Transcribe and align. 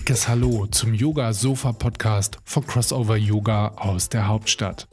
dickes 0.00 0.28
Hallo 0.28 0.66
zum 0.70 0.94
Yoga 0.94 1.34
Sofa 1.34 1.72
Podcast 1.72 2.38
von 2.46 2.66
Crossover 2.66 3.18
Yoga 3.18 3.72
aus 3.76 4.08
der 4.08 4.28
Hauptstadt. 4.28 4.88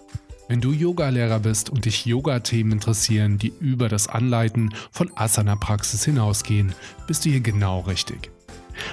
Wenn 0.50 0.60
du 0.60 0.74
Yogalehrer 0.74 1.40
bist 1.40 1.70
und 1.70 1.86
dich 1.86 2.06
Yoga-Themen 2.06 2.74
interessieren, 2.74 3.38
die 3.38 3.54
über 3.62 3.88
das 3.88 4.10
Anleiten 4.10 4.74
von 4.92 5.10
Asana-Praxis 5.16 6.04
hinausgehen, 6.04 6.74
bist 7.08 7.24
du 7.24 7.30
hier 7.30 7.40
genau 7.40 7.80
richtig. 7.82 8.32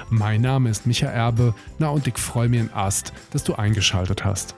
Mein 0.09 0.39
Name 0.39 0.69
ist 0.69 0.87
Micha 0.87 1.07
Erbe, 1.07 1.53
na 1.79 1.89
und 1.89 2.07
ich 2.07 2.17
freue 2.17 2.47
mich 2.47 2.61
in 2.61 2.73
Ast, 2.73 3.11
dass 3.31 3.43
du 3.43 3.55
eingeschaltet 3.55 4.23
hast. 4.23 4.55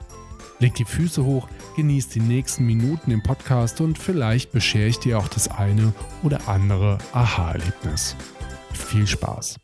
Leg 0.60 0.76
die 0.76 0.84
Füße 0.84 1.24
hoch, 1.24 1.48
genieß 1.74 2.08
die 2.08 2.20
nächsten 2.20 2.66
Minuten 2.66 3.10
im 3.10 3.24
Podcast 3.24 3.80
und 3.80 3.98
vielleicht 3.98 4.52
beschere 4.52 4.86
ich 4.86 5.00
dir 5.00 5.18
auch 5.18 5.28
das 5.28 5.48
eine 5.48 5.92
oder 6.22 6.46
andere 6.46 6.98
Aha-Erlebnis. 7.12 8.14
Viel 8.72 9.08
Spaß! 9.08 9.58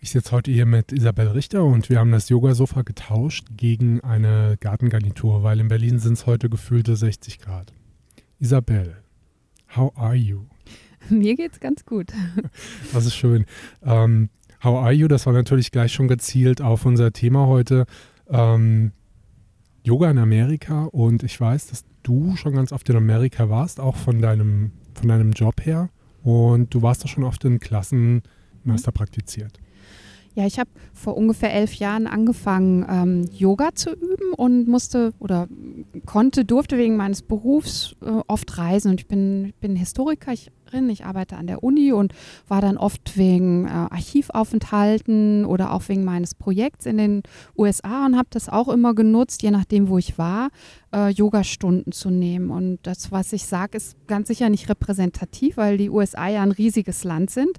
Ich 0.00 0.10
sitze 0.10 0.30
heute 0.30 0.52
hier 0.52 0.64
mit 0.64 0.92
Isabel 0.92 1.26
Richter 1.26 1.64
und 1.64 1.90
wir 1.90 1.98
haben 1.98 2.12
das 2.12 2.28
Yogasofa 2.28 2.82
getauscht 2.82 3.48
gegen 3.56 4.00
eine 4.00 4.56
Gartengarnitur, 4.60 5.42
weil 5.42 5.58
in 5.58 5.66
Berlin 5.66 5.98
sind 5.98 6.12
es 6.12 6.24
heute 6.24 6.48
gefühlte 6.48 6.94
60 6.94 7.40
Grad. 7.40 7.72
Isabel, 8.38 8.96
how 9.74 9.92
are 9.96 10.14
you? 10.14 10.44
Mir 11.10 11.34
geht's 11.34 11.58
ganz 11.58 11.84
gut. 11.84 12.12
Das 12.92 13.06
ist 13.06 13.16
schön. 13.16 13.44
Ähm, 13.82 14.28
how 14.62 14.76
are 14.78 14.92
you? 14.92 15.08
Das 15.08 15.26
war 15.26 15.32
natürlich 15.32 15.72
gleich 15.72 15.92
schon 15.92 16.06
gezielt 16.06 16.62
auf 16.62 16.86
unser 16.86 17.12
Thema 17.12 17.48
heute. 17.48 17.84
Ähm, 18.28 18.92
Yoga 19.82 20.10
in 20.10 20.18
Amerika 20.18 20.84
und 20.84 21.24
ich 21.24 21.40
weiß, 21.40 21.66
dass 21.66 21.84
du 22.04 22.36
schon 22.36 22.54
ganz 22.54 22.70
oft 22.72 22.88
in 22.88 22.96
Amerika 22.96 23.50
warst, 23.50 23.80
auch 23.80 23.96
von 23.96 24.22
deinem, 24.22 24.70
von 24.94 25.08
deinem 25.08 25.32
Job 25.32 25.66
her. 25.66 25.90
Und 26.22 26.72
du 26.72 26.82
warst 26.82 27.02
doch 27.02 27.08
schon 27.08 27.24
oft 27.24 27.44
in 27.44 27.58
Klassen 27.58 28.22
Meister 28.62 28.92
praktiziert. 28.92 29.58
Ja, 30.38 30.46
ich 30.46 30.60
habe 30.60 30.70
vor 30.94 31.16
ungefähr 31.16 31.52
elf 31.52 31.74
Jahren 31.74 32.06
angefangen, 32.06 32.86
ähm, 32.88 33.24
Yoga 33.32 33.74
zu 33.74 33.90
üben 33.90 34.34
und 34.36 34.68
musste 34.68 35.12
oder 35.18 35.48
konnte, 36.06 36.44
durfte 36.44 36.78
wegen 36.78 36.96
meines 36.96 37.22
Berufs 37.22 37.96
äh, 38.02 38.20
oft 38.28 38.56
reisen. 38.56 38.92
Und 38.92 39.00
ich 39.00 39.08
bin, 39.08 39.52
bin 39.60 39.74
Historikerin, 39.74 40.90
ich 40.90 41.04
arbeite 41.04 41.36
an 41.36 41.48
der 41.48 41.64
Uni 41.64 41.90
und 41.90 42.14
war 42.46 42.60
dann 42.60 42.76
oft 42.76 43.18
wegen 43.18 43.66
äh, 43.66 43.70
Archivaufenthalten 43.70 45.44
oder 45.44 45.72
auch 45.72 45.88
wegen 45.88 46.04
meines 46.04 46.36
Projekts 46.36 46.86
in 46.86 46.98
den 46.98 47.22
USA 47.56 48.06
und 48.06 48.16
habe 48.16 48.28
das 48.30 48.48
auch 48.48 48.68
immer 48.68 48.94
genutzt, 48.94 49.42
je 49.42 49.50
nachdem, 49.50 49.88
wo 49.88 49.98
ich 49.98 50.18
war, 50.18 50.50
äh, 50.94 51.08
Yogastunden 51.08 51.90
zu 51.90 52.10
nehmen. 52.10 52.50
Und 52.50 52.78
das, 52.84 53.10
was 53.10 53.32
ich 53.32 53.44
sage, 53.44 53.76
ist 53.76 53.96
ganz 54.06 54.28
sicher 54.28 54.50
nicht 54.50 54.68
repräsentativ, 54.68 55.56
weil 55.56 55.78
die 55.78 55.90
USA 55.90 56.28
ja 56.28 56.44
ein 56.44 56.52
riesiges 56.52 57.02
Land 57.02 57.30
sind 57.30 57.58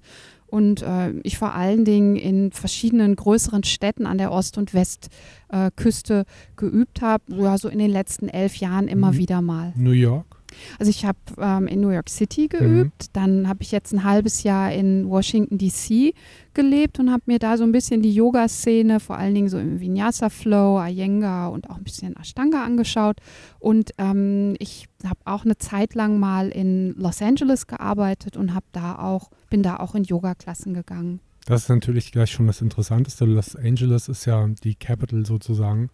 und 0.49 0.81
äh, 0.81 1.11
ich 1.23 1.37
vor 1.37 1.53
allen 1.53 1.85
Dingen 1.85 2.15
in 2.15 2.51
verschiedenen 2.51 3.15
größeren 3.15 3.63
Städten 3.63 4.05
an 4.05 4.17
der 4.17 4.31
Ost- 4.31 4.57
und 4.57 4.73
Westküste 4.73 6.19
äh, 6.19 6.25
geübt 6.55 7.01
habe, 7.01 7.23
ja, 7.29 7.57
so 7.57 7.69
in 7.69 7.79
den 7.79 7.91
letzten 7.91 8.27
elf 8.29 8.55
Jahren 8.57 8.87
immer 8.87 9.11
mhm. 9.13 9.17
wieder 9.17 9.41
mal. 9.41 9.73
New 9.75 9.91
York? 9.91 10.38
Also 10.79 10.89
ich 10.89 11.05
habe 11.05 11.17
ähm, 11.37 11.67
in 11.67 11.81
New 11.81 11.89
York 11.89 12.09
City 12.09 12.43
mhm. 12.43 12.57
geübt, 12.57 13.03
mhm. 13.03 13.09
dann 13.13 13.47
habe 13.47 13.61
ich 13.61 13.71
jetzt 13.71 13.93
ein 13.93 14.03
halbes 14.03 14.43
Jahr 14.43 14.71
in 14.71 15.09
Washington 15.09 15.57
DC 15.57 16.13
gelebt 16.53 16.99
und 16.99 17.11
habe 17.11 17.23
mir 17.25 17.39
da 17.39 17.57
so 17.57 17.63
ein 17.63 17.71
bisschen 17.71 18.01
die 18.01 18.13
Yoga-Szene, 18.13 18.99
vor 18.99 19.17
allen 19.17 19.33
Dingen 19.33 19.49
so 19.49 19.57
im 19.57 19.79
Vinyasa 19.79 20.29
Flow, 20.29 20.81
Iyengar 20.81 21.51
und 21.51 21.69
auch 21.69 21.77
ein 21.77 21.83
bisschen 21.83 22.15
Ashtanga 22.15 22.63
angeschaut. 22.63 23.17
Und 23.59 23.91
ähm, 23.97 24.55
ich 24.59 24.87
habe 25.05 25.19
auch 25.25 25.45
eine 25.45 25.57
Zeit 25.57 25.95
lang 25.95 26.19
mal 26.19 26.49
in 26.49 26.93
Los 26.95 27.21
Angeles 27.21 27.67
gearbeitet 27.67 28.35
und 28.37 28.53
habe 28.53 28.65
da 28.71 28.97
auch, 28.99 29.29
bin 29.49 29.63
da 29.63 29.77
auch 29.77 29.95
in 29.95 30.03
Yoga-Klassen 30.03 30.73
gegangen. 30.73 31.19
Das 31.45 31.63
ist 31.63 31.69
natürlich 31.69 32.11
gleich 32.11 32.31
schon 32.31 32.47
das 32.47 32.61
Interessanteste. 32.61 33.25
Los 33.25 33.55
Angeles 33.55 34.07
ist 34.07 34.25
ja 34.25 34.47
die 34.63 34.75
Capital 34.75 35.25
sozusagen. 35.25 35.89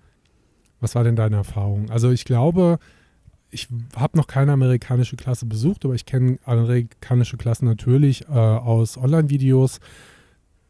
Was 0.81 0.95
war 0.95 1.03
denn 1.03 1.15
deine 1.15 1.37
Erfahrung? 1.37 1.89
Also 1.89 2.11
ich 2.11 2.25
glaube, 2.25 2.77
ich 3.55 3.69
habe 3.95 4.17
noch 4.17 4.27
keine 4.27 4.51
amerikanische 4.51 5.15
Klasse 5.15 5.45
besucht, 5.45 5.85
aber 5.85 5.95
ich 5.95 6.05
kenne 6.05 6.37
amerikanische 6.43 7.37
Klassen 7.37 7.65
natürlich 7.65 8.25
äh, 8.27 8.33
aus 8.33 8.97
Online-Videos. 8.97 9.79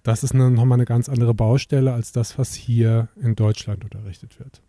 Das 0.03 0.23
ist 0.23 0.33
eine, 0.33 0.51
nochmal 0.51 0.77
eine 0.77 0.85
ganz 0.85 1.09
andere 1.09 1.33
Baustelle 1.33 1.91
als 1.91 2.11
das, 2.11 2.37
was 2.37 2.53
hier 2.53 3.09
in 3.19 3.35
Deutschland 3.35 3.83
unterrichtet 3.83 4.39
wird. 4.39 4.61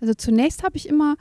Also 0.00 0.14
zunächst 0.14 0.64
habe 0.64 0.76
ich 0.76 0.88
immer, 0.88 1.14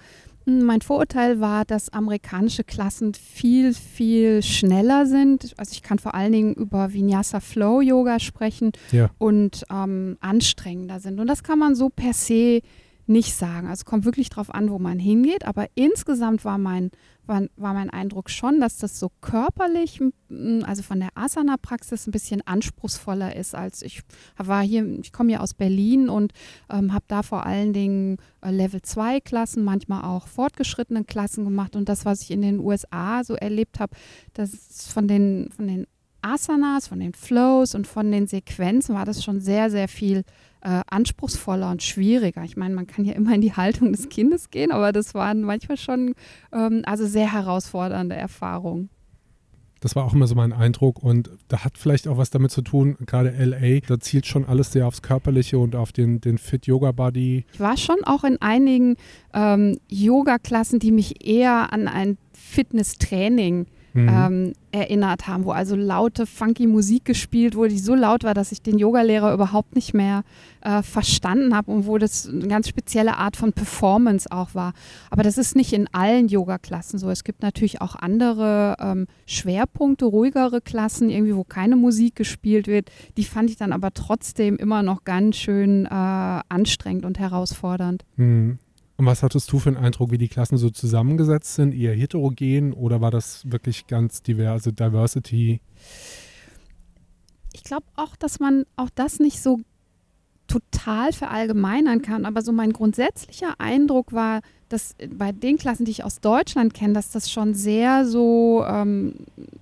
hm, 0.45 0.63
mein 0.63 0.81
Vorurteil 0.81 1.39
war, 1.39 1.65
dass 1.65 1.93
amerikanische 1.93 2.63
Klassen 2.63 3.13
viel, 3.13 3.75
viel 3.75 4.41
schneller 4.41 5.05
sind. 5.05 5.53
Also 5.57 5.73
ich 5.73 5.83
kann 5.83 5.99
vor 5.99 6.15
allen 6.15 6.31
Dingen 6.31 6.55
über 6.55 6.93
Vinyasa 6.93 7.39
Flow 7.41 7.79
Yoga 7.79 8.19
sprechen 8.19 8.71
ja. 8.91 9.11
und 9.19 9.65
ähm, 9.71 10.17
anstrengender 10.19 10.99
sind. 10.99 11.19
Und 11.19 11.27
das 11.27 11.43
kann 11.43 11.59
man 11.59 11.75
so 11.75 11.89
per 11.89 12.13
se 12.13 12.61
nicht 13.05 13.35
sagen. 13.35 13.67
Also 13.67 13.85
kommt 13.85 14.05
wirklich 14.05 14.29
darauf 14.29 14.53
an, 14.53 14.69
wo 14.69 14.79
man 14.79 14.99
hingeht. 14.99 15.45
Aber 15.45 15.67
insgesamt 15.75 16.45
war 16.45 16.57
mein, 16.57 16.91
war, 17.25 17.43
war 17.55 17.73
mein 17.73 17.89
Eindruck 17.89 18.29
schon, 18.29 18.59
dass 18.59 18.77
das 18.77 18.99
so 18.99 19.09
körperlich, 19.21 20.01
also 20.63 20.83
von 20.83 20.99
der 20.99 21.09
Asana-Praxis 21.15 22.07
ein 22.07 22.11
bisschen 22.11 22.41
anspruchsvoller 22.45 23.35
ist 23.35 23.55
als 23.55 23.81
ich 23.81 24.01
war 24.37 24.63
hier, 24.63 24.99
ich 24.99 25.11
komme 25.11 25.33
ja 25.33 25.39
aus 25.39 25.53
Berlin 25.53 26.09
und 26.09 26.33
ähm, 26.69 26.93
habe 26.93 27.05
da 27.07 27.23
vor 27.23 27.45
allen 27.45 27.73
Dingen 27.73 28.17
äh, 28.41 28.51
Level 28.51 28.81
2 28.81 29.19
Klassen, 29.19 29.63
manchmal 29.63 30.03
auch 30.03 30.27
fortgeschrittene 30.27 31.03
Klassen 31.03 31.43
gemacht. 31.43 31.75
Und 31.75 31.89
das, 31.89 32.05
was 32.05 32.21
ich 32.21 32.31
in 32.31 32.41
den 32.41 32.59
USA 32.59 33.23
so 33.23 33.35
erlebt 33.35 33.79
habe, 33.79 33.95
das 34.33 34.87
von 34.91 35.07
den, 35.07 35.49
von 35.55 35.67
den 35.67 35.87
Asanas, 36.23 36.87
von 36.87 36.99
den 36.99 37.13
Flows 37.13 37.75
und 37.75 37.85
von 37.85 38.11
den 38.11 38.27
Sequenzen 38.27 38.95
war 38.95 39.05
das 39.05 39.23
schon 39.23 39.41
sehr, 39.41 39.69
sehr 39.69 39.87
viel 39.87 40.23
äh, 40.63 40.81
anspruchsvoller 40.89 41.69
und 41.69 41.83
schwieriger. 41.83 42.43
Ich 42.43 42.57
meine, 42.57 42.73
man 42.73 42.87
kann 42.87 43.05
ja 43.05 43.13
immer 43.13 43.35
in 43.35 43.41
die 43.41 43.53
Haltung 43.53 43.91
des 43.91 44.09
Kindes 44.09 44.49
gehen, 44.49 44.71
aber 44.71 44.91
das 44.91 45.13
waren 45.13 45.41
manchmal 45.41 45.77
schon 45.77 46.15
ähm, 46.51 46.83
also 46.85 47.05
sehr 47.05 47.31
herausfordernde 47.31 48.15
Erfahrungen. 48.15 48.89
Das 49.81 49.97
war 49.97 50.05
auch 50.05 50.13
immer 50.13 50.27
so 50.27 50.35
mein 50.35 50.53
Eindruck 50.53 51.03
und 51.03 51.29
da 51.49 51.65
hat 51.65 51.77
vielleicht 51.77 52.07
auch 52.07 52.17
was 52.17 52.29
damit 52.29 52.51
zu 52.51 52.61
tun, 52.61 52.95
gerade 53.05 53.31
LA, 53.31 53.81
da 53.81 53.99
zielt 53.99 54.25
schon 54.25 54.45
alles 54.45 54.71
sehr 54.71 54.87
aufs 54.87 55.01
Körperliche 55.01 55.59
und 55.59 55.75
auf 55.75 55.91
den, 55.91 56.21
den 56.21 56.37
Fit-Yoga-Body. 56.37 57.43
Ich 57.51 57.59
war 57.59 57.75
schon 57.75 57.97
auch 58.05 58.23
in 58.23 58.41
einigen 58.41 58.95
ähm, 59.33 59.77
Yoga-Klassen, 59.89 60.79
die 60.79 60.93
mich 60.93 61.27
eher 61.27 61.73
an 61.73 61.89
ein 61.89 62.17
Fitnesstraining 62.31 63.65
mhm. 63.93 64.09
ähm, 64.09 64.53
erinnert 64.71 65.27
haben, 65.27 65.45
wo 65.45 65.51
also 65.51 65.75
laute, 65.75 66.25
funky 66.25 66.67
Musik 66.67 67.05
gespielt 67.05 67.55
wurde, 67.55 67.69
die 67.69 67.79
so 67.79 67.95
laut 67.95 68.23
war, 68.23 68.33
dass 68.33 68.51
ich 68.51 68.61
den 68.61 68.77
Yogalehrer 68.77 69.33
überhaupt 69.33 69.75
nicht 69.75 69.93
mehr 69.93 70.23
äh, 70.61 70.81
verstanden 70.81 71.55
habe 71.55 71.71
und 71.71 71.85
wo 71.85 71.97
das 71.97 72.27
eine 72.27 72.47
ganz 72.47 72.67
spezielle 72.67 73.17
Art 73.17 73.37
von 73.37 73.53
Performance 73.53 74.31
auch 74.31 74.55
war. 74.55 74.73
Aber 75.09 75.23
das 75.23 75.37
ist 75.37 75.55
nicht 75.55 75.73
in 75.73 75.87
allen 75.91 76.27
Yoga-Klassen 76.27 76.97
so. 76.97 77.09
Es 77.09 77.23
gibt 77.23 77.41
natürlich 77.41 77.81
auch 77.81 77.95
andere 77.95 78.75
ähm, 78.79 79.07
Schwerpunkte, 79.25 80.05
ruhigere 80.05 80.61
Klassen, 80.61 81.09
irgendwie, 81.09 81.35
wo 81.35 81.43
keine 81.43 81.75
Musik 81.75 82.15
gespielt 82.15 82.67
wird. 82.67 82.89
Die 83.17 83.25
fand 83.25 83.49
ich 83.49 83.57
dann 83.57 83.71
aber 83.71 83.93
trotzdem 83.93 84.57
immer 84.57 84.83
noch 84.83 85.03
ganz 85.03 85.37
schön 85.37 85.85
äh, 85.85 85.89
anstrengend 85.89 87.05
und 87.05 87.19
herausfordernd. 87.19 88.05
Mhm. 88.15 88.57
Und 88.95 89.05
was 89.05 89.23
hattest 89.23 89.51
du 89.51 89.59
für 89.59 89.69
einen 89.69 89.77
Eindruck, 89.77 90.11
wie 90.11 90.17
die 90.17 90.27
Klassen 90.27 90.57
so 90.57 90.69
zusammengesetzt 90.69 91.55
sind? 91.55 91.73
Eher 91.73 91.95
heterogen 91.95 92.73
oder 92.73 93.01
war 93.01 93.11
das 93.11 93.49
wirklich 93.51 93.87
ganz 93.87 94.21
diverse, 94.21 94.71
Diversity? 94.71 95.61
Ich 97.53 97.63
glaube 97.63 97.85
auch, 97.95 98.15
dass 98.15 98.39
man 98.39 98.65
auch 98.75 98.89
das 98.93 99.19
nicht 99.19 99.41
so 99.41 99.59
total 100.47 101.13
verallgemeinern 101.13 102.01
kann, 102.01 102.25
aber 102.25 102.41
so 102.41 102.51
mein 102.51 102.73
grundsätzlicher 102.73 103.55
Eindruck 103.59 104.13
war, 104.13 104.41
dass 104.73 104.95
bei 105.09 105.31
den 105.31 105.57
Klassen, 105.57 105.85
die 105.85 105.91
ich 105.91 106.03
aus 106.03 106.19
Deutschland 106.19 106.73
kenne, 106.73 106.93
dass 106.93 107.11
das 107.11 107.31
schon 107.31 107.53
sehr 107.53 108.05
so 108.05 108.65
ähm, 108.67 109.13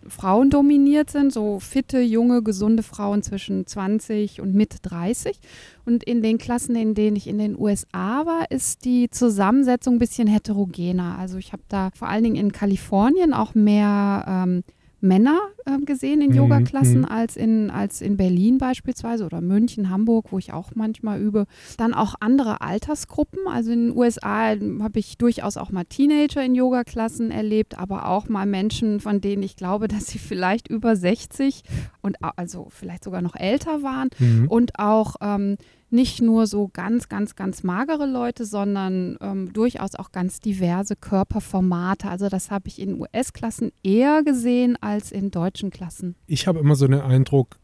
frauendominiert 0.07 1.09
sind, 1.09 1.33
so 1.33 1.59
fitte, 1.59 1.99
junge, 1.99 2.41
gesunde 2.41 2.81
Frauen 2.81 3.21
zwischen 3.21 3.67
20 3.67 4.39
und 4.39 4.55
Mitte 4.55 4.77
30. 4.81 5.37
Und 5.85 6.03
in 6.03 6.21
den 6.21 6.37
Klassen, 6.37 6.75
in 6.75 6.95
denen 6.95 7.17
ich 7.17 7.27
in 7.27 7.37
den 7.37 7.59
USA 7.59 8.25
war, 8.25 8.49
ist 8.49 8.85
die 8.85 9.09
Zusammensetzung 9.09 9.95
ein 9.95 9.99
bisschen 9.99 10.27
heterogener. 10.27 11.17
Also 11.19 11.37
ich 11.37 11.51
habe 11.51 11.63
da 11.67 11.89
vor 11.93 12.07
allen 12.07 12.23
Dingen 12.23 12.37
in 12.37 12.53
Kalifornien 12.53 13.33
auch 13.33 13.53
mehr 13.53 14.25
ähm, 14.27 14.63
Männer 15.01 15.39
äh, 15.65 15.77
gesehen 15.79 16.21
in 16.21 16.29
mhm, 16.29 16.37
Yoga-Klassen 16.37 16.99
mhm. 16.99 17.05
als, 17.05 17.35
in, 17.35 17.69
als 17.69 18.01
in 18.01 18.17
Berlin 18.17 18.57
beispielsweise 18.57 19.25
oder 19.25 19.41
München, 19.41 19.89
Hamburg, 19.89 20.31
wo 20.31 20.37
ich 20.37 20.53
auch 20.53 20.71
manchmal 20.75 21.19
übe. 21.19 21.45
Dann 21.77 21.93
auch 21.93 22.15
andere 22.19 22.61
Altersgruppen. 22.61 23.47
Also 23.47 23.71
in 23.71 23.87
den 23.87 23.97
USA 23.97 24.49
habe 24.51 24.99
ich 24.99 25.17
durchaus 25.17 25.57
auch 25.57 25.71
mal 25.71 25.85
Teenager 25.85 26.43
in 26.43 26.55
Yoga-Klassen 26.55 27.31
erlebt, 27.31 27.77
aber 27.77 28.07
auch 28.07 28.29
mal 28.29 28.45
Menschen, 28.45 28.99
von 28.99 29.21
denen 29.21 29.43
ich 29.43 29.55
glaube, 29.55 29.87
dass 29.89 30.07
sie 30.07 30.19
vielleicht 30.19 30.67
über 30.67 30.95
60 30.95 31.63
und 32.01 32.17
also 32.21 32.67
vielleicht 32.69 33.03
sogar 33.03 33.21
noch 33.21 33.35
älter 33.35 33.83
waren 33.83 34.09
mhm. 34.19 34.47
und 34.47 34.79
auch 34.79 35.15
ähm, 35.21 35.57
nicht 35.91 36.21
nur 36.21 36.47
so 36.47 36.69
ganz, 36.69 37.09
ganz, 37.09 37.35
ganz 37.35 37.63
magere 37.63 38.05
Leute, 38.05 38.45
sondern 38.45 39.17
ähm, 39.21 39.51
durchaus 39.53 39.95
auch 39.95 40.11
ganz 40.11 40.39
diverse 40.39 40.95
Körperformate. 40.95 42.07
Also 42.07 42.29
das 42.29 42.49
habe 42.49 42.67
ich 42.67 42.79
in 42.79 42.99
US-Klassen 42.99 43.71
eher 43.83 44.23
gesehen 44.23 44.77
als 44.81 45.11
in 45.11 45.31
deutschen 45.31 45.69
Klassen. 45.69 46.15
Ich 46.27 46.47
habe 46.47 46.59
immer 46.59 46.75
so 46.75 46.87
den 46.87 47.01
Eindruck, 47.01 47.57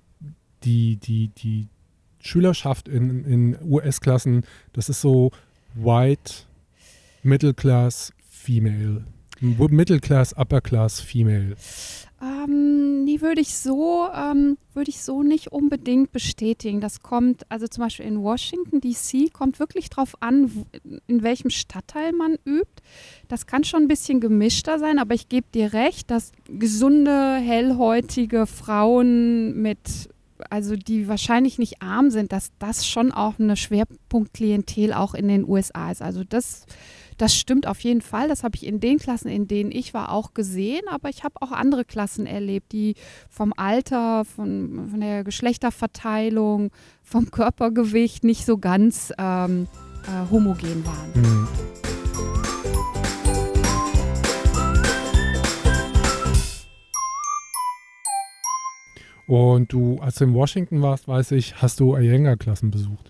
die, 0.63 0.97
die, 0.97 1.29
die 1.29 1.67
Schülerschaft 2.19 2.87
in, 2.87 3.23
in 3.23 3.57
US-Klassen, 3.63 4.43
das 4.73 4.89
ist 4.89 5.01
so 5.01 5.31
white, 5.75 6.33
middle 7.23 7.53
class, 7.53 8.11
female. 8.29 9.05
Middle 9.39 9.99
class, 9.99 10.33
upper 10.33 10.61
class, 10.61 10.99
female. 10.99 11.55
Ähm, 12.19 13.03
nee, 13.03 13.21
würde 13.21 13.41
ich 13.41 13.55
so, 13.55 14.07
ähm, 14.13 14.57
würde 14.73 14.89
ich 14.89 15.03
so 15.03 15.21
nicht 15.21 15.51
unbedingt 15.51 16.11
bestätigen. 16.11 16.81
Das 16.81 17.01
kommt, 17.01 17.45
also 17.49 17.67
zum 17.67 17.83
Beispiel 17.83 18.07
in 18.07 18.23
Washington 18.23 18.81
DC, 18.81 19.31
kommt 19.31 19.59
wirklich 19.59 19.89
darauf 19.91 20.19
an, 20.21 20.65
in 21.05 21.21
welchem 21.21 21.51
Stadtteil 21.51 22.13
man 22.13 22.37
übt. 22.43 22.81
Das 23.27 23.45
kann 23.45 23.63
schon 23.63 23.83
ein 23.83 23.87
bisschen 23.87 24.19
gemischter 24.19 24.79
sein, 24.79 24.97
aber 24.97 25.13
ich 25.13 25.29
gebe 25.29 25.45
dir 25.53 25.73
recht, 25.73 26.09
dass 26.09 26.31
gesunde, 26.47 27.35
hellhäutige 27.35 28.47
Frauen 28.47 29.61
mit 29.61 30.09
also 30.49 30.75
die 30.75 31.07
wahrscheinlich 31.07 31.57
nicht 31.57 31.81
arm 31.81 32.11
sind, 32.11 32.31
dass 32.31 32.51
das 32.59 32.87
schon 32.87 33.11
auch 33.11 33.39
eine 33.39 33.57
Schwerpunktklientel 33.57 34.93
auch 34.93 35.15
in 35.15 35.27
den 35.27 35.47
USA 35.47 35.91
ist. 35.91 36.01
Also 36.03 36.23
das, 36.23 36.67
das 37.17 37.35
stimmt 37.35 37.67
auf 37.67 37.79
jeden 37.81 38.01
Fall. 38.01 38.27
Das 38.27 38.43
habe 38.43 38.55
ich 38.55 38.65
in 38.65 38.79
den 38.79 38.99
Klassen, 38.99 39.27
in 39.27 39.47
denen 39.47 39.71
ich 39.71 39.93
war, 39.93 40.11
auch 40.11 40.33
gesehen. 40.33 40.87
Aber 40.87 41.09
ich 41.09 41.23
habe 41.23 41.35
auch 41.41 41.51
andere 41.51 41.83
Klassen 41.83 42.25
erlebt, 42.25 42.71
die 42.71 42.95
vom 43.29 43.53
Alter, 43.57 44.23
von, 44.25 44.89
von 44.91 44.99
der 45.01 45.23
Geschlechterverteilung, 45.23 46.71
vom 47.03 47.31
Körpergewicht 47.31 48.23
nicht 48.23 48.45
so 48.45 48.57
ganz 48.57 49.11
ähm, 49.17 49.67
äh, 50.03 50.31
homogen 50.31 50.85
waren. 50.85 51.11
Mhm. 51.15 51.47
Und 59.27 59.73
du, 59.73 59.97
als 59.99 60.15
du 60.15 60.23
in 60.23 60.33
Washington 60.33 60.81
warst, 60.81 61.07
weiß 61.07 61.31
ich, 61.31 61.61
hast 61.61 61.81
du 61.81 61.97
Iyengar-Klassen 61.97 62.71
besucht. 62.71 63.09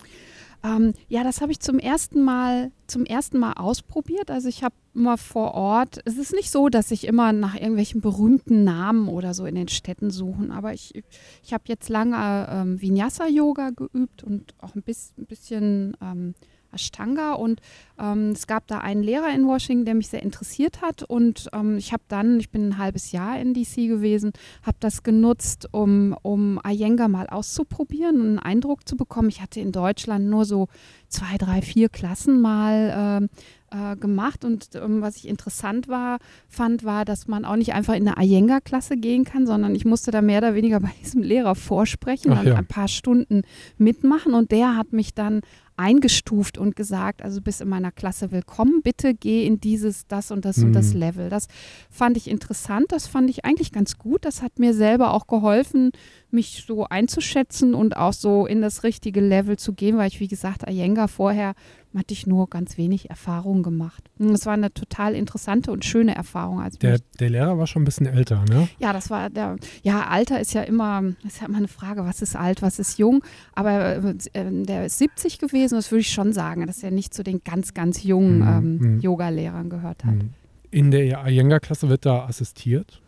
Ähm, 0.63 0.93
ja, 1.07 1.23
das 1.23 1.41
habe 1.41 1.51
ich 1.51 1.59
zum 1.59 1.79
ersten 1.79 2.23
Mal 2.23 2.71
zum 2.87 3.05
ersten 3.05 3.37
Mal 3.37 3.53
ausprobiert. 3.53 4.31
Also 4.31 4.47
ich 4.47 4.63
habe 4.63 4.75
immer 4.93 5.17
vor 5.17 5.53
Ort. 5.53 5.99
Es 6.05 6.17
ist 6.17 6.33
nicht 6.33 6.49
so, 6.51 6.69
dass 6.69 6.91
ich 6.91 7.05
immer 7.05 7.33
nach 7.33 7.55
irgendwelchen 7.55 8.01
berühmten 8.01 8.63
Namen 8.63 9.09
oder 9.09 9.33
so 9.33 9.45
in 9.45 9.55
den 9.55 9.67
Städten 9.67 10.09
suchen, 10.09 10.51
aber 10.51 10.73
ich, 10.73 11.03
ich 11.43 11.53
habe 11.53 11.63
jetzt 11.67 11.89
lange 11.89 12.47
ähm, 12.49 12.81
Vinyasa 12.81 13.27
Yoga 13.27 13.69
geübt 13.71 14.23
und 14.23 14.55
auch 14.59 14.73
ein 14.75 14.81
bisschen, 14.81 15.23
ein 15.23 15.25
bisschen 15.25 15.97
ähm, 16.01 16.33
Ashtanga 16.71 17.33
und 17.33 17.61
ähm, 17.99 18.31
es 18.31 18.47
gab 18.47 18.67
da 18.67 18.79
einen 18.79 19.03
Lehrer 19.03 19.33
in 19.33 19.47
Washington, 19.47 19.85
der 19.85 19.95
mich 19.95 20.09
sehr 20.09 20.23
interessiert 20.23 20.81
hat 20.81 21.03
und 21.03 21.49
ähm, 21.53 21.77
ich 21.77 21.93
habe 21.93 22.03
dann, 22.07 22.39
ich 22.39 22.49
bin 22.49 22.69
ein 22.69 22.77
halbes 22.77 23.11
Jahr 23.11 23.39
in 23.39 23.53
DC 23.53 23.87
gewesen, 23.87 24.31
habe 24.63 24.77
das 24.79 25.03
genutzt, 25.03 25.67
um, 25.71 26.15
um 26.21 26.59
Iyengar 26.65 27.07
mal 27.07 27.27
auszuprobieren 27.27 28.21
und 28.21 28.27
einen 28.27 28.39
Eindruck 28.39 28.87
zu 28.87 28.95
bekommen. 28.95 29.29
Ich 29.29 29.41
hatte 29.41 29.59
in 29.59 29.71
Deutschland 29.71 30.25
nur 30.25 30.45
so 30.45 30.67
zwei, 31.09 31.37
drei, 31.37 31.61
vier 31.61 31.89
Klassen 31.89 32.41
mal 32.41 33.29
äh, 33.71 33.91
äh, 33.91 33.95
gemacht 33.95 34.45
und 34.45 34.75
ähm, 34.75 35.01
was 35.01 35.17
ich 35.17 35.27
interessant 35.27 35.87
war, 35.87 36.19
fand, 36.47 36.83
war, 36.83 37.05
dass 37.05 37.27
man 37.27 37.45
auch 37.45 37.55
nicht 37.55 37.73
einfach 37.73 37.95
in 37.95 38.07
eine 38.07 38.25
Iyengar-Klasse 38.25 38.97
gehen 38.97 39.23
kann, 39.25 39.45
sondern 39.45 39.75
ich 39.75 39.85
musste 39.85 40.11
da 40.11 40.21
mehr 40.21 40.39
oder 40.39 40.55
weniger 40.55 40.79
bei 40.79 40.91
diesem 41.01 41.21
Lehrer 41.21 41.55
vorsprechen, 41.55 42.31
Ach, 42.31 42.37
dann 42.37 42.47
ja. 42.47 42.55
ein 42.55 42.65
paar 42.65 42.87
Stunden 42.87 43.43
mitmachen 43.77 44.33
und 44.33 44.51
der 44.51 44.75
hat 44.75 44.93
mich 44.93 45.13
dann 45.13 45.41
eingestuft 45.77 46.57
und 46.57 46.75
gesagt, 46.75 47.21
also 47.21 47.39
bist 47.39 47.61
in 47.61 47.69
meiner 47.69 47.91
Klasse 47.91 48.31
willkommen, 48.31 48.81
bitte 48.81 49.13
geh 49.13 49.45
in 49.45 49.61
dieses, 49.61 50.07
das 50.07 50.31
und 50.31 50.43
das 50.43 50.57
mhm. 50.57 50.65
und 50.65 50.73
das 50.73 50.93
mhm. 50.93 50.99
Level. 50.99 51.29
Das 51.29 51.47
fand 51.89 52.17
ich 52.17 52.27
interessant, 52.29 52.87
das 52.89 53.07
fand 53.07 53.29
ich 53.29 53.45
eigentlich 53.45 53.71
ganz 53.71 53.97
gut. 53.97 54.25
Das 54.25 54.41
hat 54.41 54.59
mir 54.59 54.73
selber 54.73 55.13
auch 55.13 55.27
geholfen, 55.27 55.91
mich 56.31 56.65
so 56.67 56.85
einzuschätzen 56.85 57.73
und 57.73 57.95
auch 57.95 58.13
so 58.13 58.45
in 58.47 58.61
das 58.61 58.83
richtige 58.83 59.21
Level 59.21 59.57
zu 59.57 59.73
gehen, 59.73 59.97
weil 59.97 60.07
ich, 60.07 60.19
wie 60.19 60.27
gesagt, 60.27 60.67
Ayenga 60.67 61.07
vorher 61.07 61.53
hatte 61.97 62.13
ich 62.13 62.27
nur 62.27 62.49
ganz 62.49 62.77
wenig 62.77 63.09
Erfahrung 63.09 63.63
gemacht. 63.63 64.03
Es 64.19 64.45
war 64.45 64.53
eine 64.53 64.73
total 64.73 65.15
interessante 65.15 65.71
und 65.71 65.85
schöne 65.85 66.15
Erfahrung. 66.15 66.61
Also 66.61 66.77
der, 66.79 66.99
der 67.19 67.29
Lehrer 67.29 67.57
war 67.57 67.67
schon 67.67 67.81
ein 67.81 67.85
bisschen 67.85 68.05
älter, 68.05 68.43
ne? 68.49 68.67
Ja, 68.79 68.93
das 68.93 69.09
war 69.09 69.29
der, 69.29 69.57
ja, 69.83 70.07
Alter 70.07 70.39
ist 70.39 70.53
ja 70.53 70.61
immer, 70.61 71.03
ist 71.25 71.41
ja 71.41 71.47
immer 71.47 71.57
eine 71.57 71.67
Frage, 71.67 72.05
was 72.05 72.21
ist 72.21 72.35
alt, 72.35 72.61
was 72.61 72.79
ist 72.79 72.97
jung. 72.97 73.23
Aber 73.53 73.97
äh, 73.97 74.15
der 74.33 74.85
ist 74.85 74.99
70 74.99 75.39
gewesen, 75.39 75.75
das 75.75 75.91
würde 75.91 76.01
ich 76.01 76.09
schon 76.09 76.33
sagen, 76.33 76.65
dass 76.67 76.83
er 76.83 76.91
nicht 76.91 77.13
zu 77.13 77.23
den 77.23 77.41
ganz, 77.43 77.73
ganz 77.73 78.03
jungen 78.03 78.39
mhm. 78.39 78.47
ähm, 78.47 78.77
mhm. 78.77 78.99
Yoga-Lehrern 78.99 79.69
gehört 79.69 80.03
hat. 80.03 80.15
Mhm. 80.15 80.33
In 80.71 80.91
der 80.91 81.23
Ayenga-Klasse 81.23 81.89
wird 81.89 82.05
da 82.05 82.25
assistiert? 82.25 83.01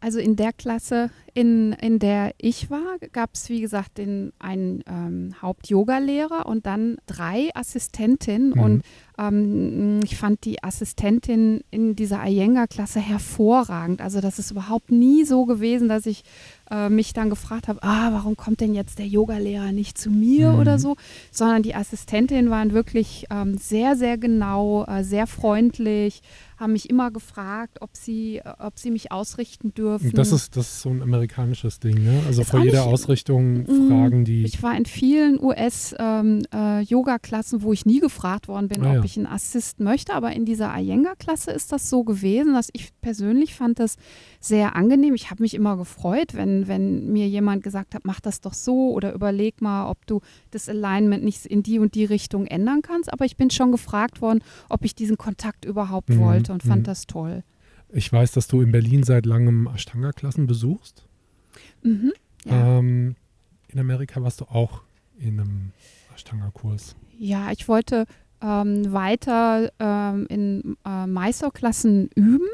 Also 0.00 0.18
in 0.18 0.36
der 0.36 0.52
Klasse, 0.52 1.10
in, 1.34 1.72
in 1.72 1.98
der 1.98 2.32
ich 2.38 2.70
war, 2.70 2.98
gab 3.12 3.30
es, 3.34 3.48
wie 3.48 3.60
gesagt, 3.60 3.98
den, 3.98 4.32
einen 4.38 4.84
ähm, 4.86 5.34
Haupt-Yoga-Lehrer 5.42 6.46
und 6.46 6.64
dann 6.64 6.96
drei 7.06 7.50
Assistentinnen. 7.54 8.50
Mhm. 8.50 8.60
Und 8.60 8.82
ähm, 9.18 10.00
ich 10.04 10.16
fand 10.16 10.44
die 10.44 10.62
Assistentin 10.62 11.62
in 11.72 11.96
dieser 11.96 12.24
Iyengar-Klasse 12.24 13.00
hervorragend. 13.00 14.00
Also 14.00 14.20
das 14.20 14.38
ist 14.38 14.52
überhaupt 14.52 14.92
nie 14.92 15.24
so 15.24 15.44
gewesen, 15.44 15.88
dass 15.88 16.06
ich 16.06 16.22
äh, 16.70 16.88
mich 16.88 17.12
dann 17.12 17.30
gefragt 17.30 17.68
habe, 17.68 17.82
ah, 17.82 18.12
warum 18.12 18.36
kommt 18.36 18.60
denn 18.60 18.74
jetzt 18.74 18.98
der 18.98 19.06
Yogalehrer 19.06 19.72
nicht 19.72 19.98
zu 19.98 20.10
mir 20.10 20.52
mhm. 20.52 20.60
oder 20.60 20.78
so, 20.78 20.96
sondern 21.30 21.62
die 21.62 21.74
Assistentinnen 21.74 22.50
waren 22.50 22.72
wirklich 22.72 23.26
ähm, 23.30 23.58
sehr, 23.58 23.96
sehr 23.96 24.18
genau, 24.18 24.84
äh, 24.86 25.04
sehr 25.04 25.26
freundlich, 25.26 26.22
haben 26.56 26.72
mich 26.72 26.88
immer 26.88 27.10
gefragt, 27.10 27.78
ob 27.80 27.90
sie, 27.92 28.40
ob 28.58 28.78
sie 28.78 28.90
mich 28.90 29.12
ausrichten 29.12 29.74
dürfen. 29.74 30.12
Das 30.12 30.32
ist, 30.32 30.56
das 30.56 30.68
ist 30.68 30.80
so 30.82 30.90
ein 30.90 31.02
amerikanisches 31.24 31.80
Ding, 31.80 32.04
ne? 32.04 32.22
Also 32.26 32.42
ist 32.42 32.50
vor 32.50 32.62
jeder 32.62 32.84
Ausrichtung 32.84 33.62
mm, 33.62 33.88
fragen 33.88 34.24
die. 34.24 34.44
Ich 34.44 34.62
war 34.62 34.76
in 34.76 34.84
vielen 34.84 35.42
US-Yoga-Klassen, 35.42 37.56
ähm, 37.56 37.60
äh, 37.60 37.64
wo 37.64 37.72
ich 37.72 37.86
nie 37.86 38.00
gefragt 38.00 38.48
worden 38.48 38.68
bin, 38.68 38.84
ah, 38.84 38.90
ob 38.90 38.96
ja. 38.96 39.04
ich 39.04 39.16
einen 39.16 39.26
Assist 39.26 39.80
möchte, 39.80 40.12
aber 40.14 40.32
in 40.32 40.44
dieser 40.44 40.76
Iyengar-Klasse 40.76 41.50
ist 41.50 41.72
das 41.72 41.88
so 41.88 42.04
gewesen, 42.04 42.52
dass 42.54 42.68
ich 42.72 42.90
persönlich 43.00 43.54
fand 43.54 43.78
das 43.78 43.96
sehr 44.40 44.76
angenehm. 44.76 45.14
Ich 45.14 45.30
habe 45.30 45.42
mich 45.42 45.54
immer 45.54 45.76
gefreut, 45.76 46.34
wenn, 46.34 46.68
wenn 46.68 47.12
mir 47.12 47.28
jemand 47.28 47.62
gesagt 47.62 47.94
hat, 47.94 48.04
mach 48.04 48.20
das 48.20 48.40
doch 48.40 48.54
so 48.54 48.92
oder 48.92 49.14
überleg 49.14 49.62
mal, 49.62 49.88
ob 49.88 50.04
du 50.06 50.20
das 50.50 50.68
Alignment 50.68 51.24
nicht 51.24 51.46
in 51.46 51.62
die 51.62 51.78
und 51.78 51.94
die 51.94 52.04
Richtung 52.04 52.46
ändern 52.46 52.82
kannst. 52.82 53.12
Aber 53.12 53.24
ich 53.24 53.36
bin 53.36 53.50
schon 53.50 53.70
gefragt 53.72 54.20
worden, 54.20 54.40
ob 54.68 54.84
ich 54.84 54.94
diesen 54.94 55.16
Kontakt 55.16 55.64
überhaupt 55.64 56.10
mhm. 56.10 56.20
wollte 56.20 56.52
und 56.52 56.62
fand 56.62 56.82
mhm. 56.82 56.86
das 56.86 57.06
toll. 57.06 57.42
Ich 57.96 58.12
weiß, 58.12 58.32
dass 58.32 58.48
du 58.48 58.60
in 58.60 58.72
Berlin 58.72 59.04
seit 59.04 59.24
langem 59.24 59.68
Ashtanga-Klassen 59.72 60.48
besuchst. 60.48 61.06
Mhm, 61.84 62.12
ja. 62.44 62.78
ähm, 62.78 63.14
in 63.68 63.78
Amerika 63.78 64.20
warst 64.20 64.40
du 64.40 64.46
auch 64.46 64.82
in 65.18 65.40
einem 65.40 65.72
Ashtanga-Kurs. 66.14 66.96
Ja, 67.16 67.52
ich 67.52 67.68
wollte 67.68 68.06
ähm, 68.42 68.92
weiter 68.92 69.70
ähm, 69.78 70.26
in 70.28 70.76
äh, 70.84 71.06
Meisterklassen 71.06 72.10
üben 72.16 72.48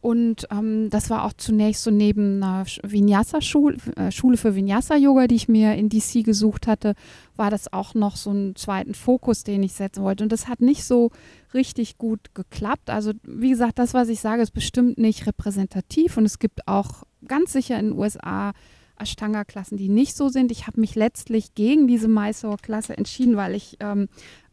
und 0.00 0.46
ähm, 0.52 0.90
das 0.90 1.10
war 1.10 1.24
auch 1.24 1.32
zunächst 1.32 1.82
so 1.82 1.90
neben 1.90 2.42
einer 2.42 2.64
Vinyasa-Schule, 2.82 3.78
äh, 3.96 4.12
Schule 4.12 4.36
für 4.36 4.54
Vinyasa-Yoga, 4.54 5.26
die 5.26 5.34
ich 5.34 5.48
mir 5.48 5.74
in 5.74 5.88
DC 5.88 6.24
gesucht 6.24 6.68
hatte, 6.68 6.94
war 7.36 7.50
das 7.50 7.72
auch 7.72 7.94
noch 7.94 8.14
so 8.14 8.30
ein 8.30 8.54
zweiten 8.54 8.94
Fokus, 8.94 9.42
den 9.42 9.62
ich 9.64 9.72
setzen 9.72 10.04
wollte. 10.04 10.22
Und 10.22 10.30
das 10.30 10.46
hat 10.46 10.60
nicht 10.60 10.84
so 10.84 11.10
richtig 11.52 11.98
gut 11.98 12.32
geklappt. 12.34 12.90
Also 12.90 13.12
wie 13.24 13.50
gesagt, 13.50 13.80
das, 13.80 13.92
was 13.92 14.08
ich 14.08 14.20
sage, 14.20 14.42
ist 14.42 14.52
bestimmt 14.52 14.98
nicht 14.98 15.26
repräsentativ. 15.26 16.16
Und 16.16 16.26
es 16.26 16.38
gibt 16.38 16.68
auch 16.68 17.02
ganz 17.26 17.52
sicher 17.52 17.78
in 17.78 17.90
den 17.90 17.98
USA 17.98 18.52
Ashtanga-Klassen, 18.98 19.76
die 19.76 19.88
nicht 19.88 20.16
so 20.16 20.28
sind. 20.28 20.50
Ich 20.50 20.66
habe 20.66 20.80
mich 20.80 20.94
letztlich 20.94 21.54
gegen 21.54 21.86
diese 21.86 22.08
Mysore-Klasse 22.08 22.98
entschieden, 22.98 23.36
weil 23.36 23.54
ich 23.54 23.76
ähm, 23.80 24.08